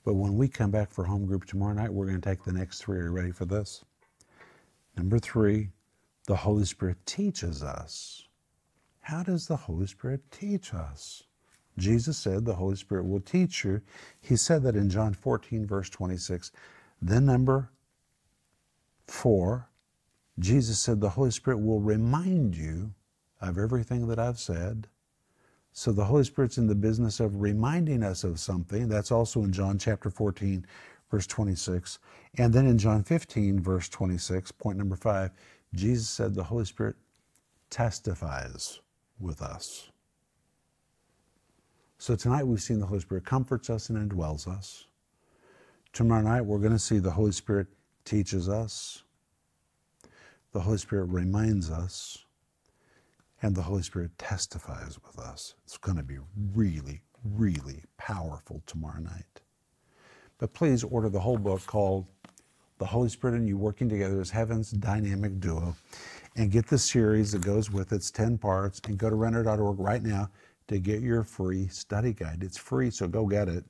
But 0.05 0.15
when 0.15 0.37
we 0.37 0.49
come 0.49 0.71
back 0.71 0.91
for 0.91 1.05
home 1.05 1.27
group 1.27 1.45
tomorrow 1.45 1.75
night, 1.75 1.93
we're 1.93 2.07
going 2.07 2.21
to 2.21 2.29
take 2.29 2.43
the 2.43 2.53
next 2.53 2.81
three. 2.81 2.99
Are 2.99 3.05
you 3.05 3.11
ready 3.11 3.31
for 3.31 3.45
this? 3.45 3.85
Number 4.97 5.19
three, 5.19 5.69
the 6.27 6.37
Holy 6.37 6.65
Spirit 6.65 6.97
teaches 7.05 7.63
us. 7.63 8.27
How 9.01 9.23
does 9.23 9.47
the 9.47 9.57
Holy 9.57 9.87
Spirit 9.87 10.23
teach 10.31 10.73
us? 10.75 11.23
Jesus 11.79 12.19
said 12.19 12.45
the 12.45 12.55
Holy 12.55 12.77
Spirit 12.77 13.07
will 13.07 13.21
teach 13.21 13.65
you. 13.65 13.81
He 14.21 14.37
said 14.37 14.63
that 14.65 14.77
in 14.77 14.91
John 14.91 15.15
14, 15.15 15.67
verse 15.67 15.89
26. 15.89 16.53
Then, 17.01 17.27
number 17.27 17.71
four, 19.07 19.69
Jesus 20.39 20.79
said 20.79 21.01
the 21.01 21.11
Holy 21.11 21.31
Spirit 21.31 21.59
will 21.59 21.81
remind 21.81 22.57
you 22.57 22.93
of 23.41 23.59
everything 23.59 24.09
that 24.09 24.19
I've 24.19 24.39
said. 24.39 24.89
So 25.73 25.93
the 25.93 26.05
Holy 26.05 26.25
Spirit's 26.25 26.59
in 26.59 26.67
the 26.67 26.75
business 26.75 27.21
of 27.21 27.41
reminding 27.41 28.03
us 28.03 28.25
of 28.25 28.41
something. 28.41 28.89
That's 28.89 29.13
also 29.13 29.43
in 29.45 29.53
John 29.53 29.79
chapter 29.79 30.11
14, 30.11 30.67
verse 31.11 31.27
26. 31.27 31.99
And 32.37 32.53
then 32.53 32.67
in 32.67 32.79
John 32.79 33.05
15, 33.05 33.61
verse 33.61 33.89
26, 33.89 34.53
point 34.53 34.79
number 34.79 34.97
five, 34.97 35.31
Jesus 35.75 36.09
said 36.09 36.35
the 36.35 36.45
Holy 36.45 36.65
Spirit 36.65 36.97
testifies 37.71 38.81
with 39.21 39.43
us. 39.43 39.91
So 42.01 42.15
tonight 42.15 42.47
we've 42.47 42.63
seen 42.63 42.79
the 42.79 42.87
Holy 42.87 43.01
Spirit 43.01 43.25
comforts 43.25 43.69
us 43.69 43.91
and 43.91 43.99
indwells 43.99 44.47
us. 44.47 44.87
Tomorrow 45.93 46.23
night 46.23 46.43
we're 46.43 46.59
going 46.59 46.73
to 46.73 46.79
see 46.79 47.01
the 47.01 47.11
Holy 47.11 47.33
Spirit 47.33 47.67
teaches 48.05 48.49
us, 48.49 49.03
the 50.53 50.61
Holy 50.61 50.79
Spirit 50.79 51.07
reminds 51.07 51.71
us, 51.71 52.25
and 53.43 53.55
the 53.55 53.63
Holy 53.63 53.83
Spirit 53.83 54.17
testifies 54.17 54.97
with 55.05 55.19
us. 55.19 55.57
It's 55.65 55.77
going 55.77 55.97
to 55.97 56.05
be 56.05 56.19
really, 56.55 57.03
really 57.25 57.83
powerful 57.97 58.63
tomorrow 58.65 59.01
night. 59.01 59.41
But 60.39 60.55
please 60.55 60.85
order 60.85 61.09
the 61.09 61.21
whole 61.21 61.37
book 61.37 61.67
called 61.67 62.07
The 62.79 62.87
Holy 62.87 63.09
Spirit 63.09 63.35
and 63.35 63.49
You 63.49 63.59
Working 63.59 63.89
Together 63.89 64.21
as 64.21 64.31
Heaven's 64.31 64.71
Dynamic 64.71 65.41
Duo 65.41 65.75
and 66.37 66.53
get 66.53 66.69
the 66.69 66.79
series 66.79 67.33
that 67.33 67.43
goes 67.43 67.73
with 67.73 67.93
it. 67.93 67.97
It's 67.97 68.13
10 68.13 68.39
parts 68.39 68.81
and 68.87 68.97
go 68.97 69.11
to 69.11 69.17
renner.org 69.17 69.81
right 69.81 70.03
now 70.03 70.31
to 70.69 70.79
get 70.79 71.03
your 71.03 71.25
free 71.25 71.67
study 71.69 72.13
guide. 72.13 72.43
It's 72.43 72.59
free, 72.59 72.91
so 72.91 73.09
go 73.09 73.27
get 73.27 73.49
it 73.49 73.65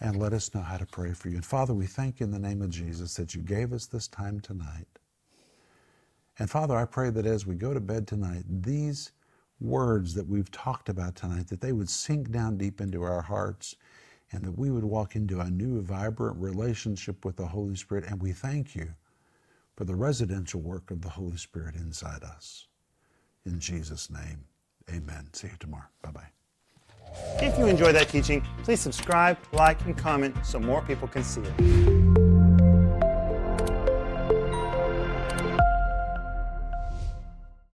and 0.00 0.16
let 0.16 0.32
us 0.32 0.54
know 0.54 0.62
how 0.62 0.76
to 0.76 0.86
pray 0.86 1.12
for 1.12 1.28
you. 1.28 1.36
And 1.36 1.44
Father, 1.44 1.74
we 1.74 1.86
thank 1.86 2.20
you 2.20 2.24
in 2.24 2.32
the 2.32 2.38
name 2.38 2.62
of 2.62 2.70
Jesus 2.70 3.14
that 3.14 3.34
you 3.34 3.42
gave 3.42 3.72
us 3.72 3.86
this 3.86 4.08
time 4.08 4.40
tonight. 4.40 4.86
And 6.38 6.50
Father, 6.50 6.76
I 6.76 6.86
pray 6.86 7.10
that 7.10 7.26
as 7.26 7.46
we 7.46 7.54
go 7.54 7.74
to 7.74 7.80
bed 7.80 8.06
tonight, 8.06 8.44
these 8.48 9.12
words 9.60 10.14
that 10.14 10.26
we've 10.26 10.50
talked 10.50 10.88
about 10.88 11.14
tonight, 11.14 11.48
that 11.48 11.60
they 11.60 11.72
would 11.72 11.88
sink 11.88 12.30
down 12.32 12.56
deep 12.56 12.80
into 12.80 13.02
our 13.02 13.22
hearts 13.22 13.76
and 14.32 14.42
that 14.44 14.58
we 14.58 14.70
would 14.70 14.84
walk 14.84 15.14
into 15.14 15.40
a 15.40 15.50
new, 15.50 15.80
vibrant 15.82 16.36
relationship 16.38 17.24
with 17.24 17.36
the 17.36 17.46
Holy 17.46 17.76
Spirit. 17.76 18.04
And 18.08 18.20
we 18.20 18.32
thank 18.32 18.74
you 18.74 18.94
for 19.76 19.84
the 19.84 19.94
residential 19.94 20.60
work 20.60 20.90
of 20.90 21.02
the 21.02 21.10
Holy 21.10 21.36
Spirit 21.36 21.76
inside 21.76 22.24
us. 22.24 22.66
In 23.44 23.60
Jesus' 23.60 24.10
name, 24.10 24.44
amen. 24.92 25.28
See 25.32 25.48
you 25.48 25.56
tomorrow. 25.58 25.84
Bye 26.02 26.10
bye. 26.10 26.28
If 27.40 27.58
you 27.58 27.66
enjoyed 27.66 27.94
that 27.94 28.08
teaching, 28.08 28.42
please 28.62 28.80
subscribe, 28.80 29.36
like, 29.52 29.84
and 29.84 29.96
comment 29.96 30.34
so 30.44 30.58
more 30.58 30.82
people 30.82 31.08
can 31.08 31.22
see 31.22 31.42
it. 31.42 32.21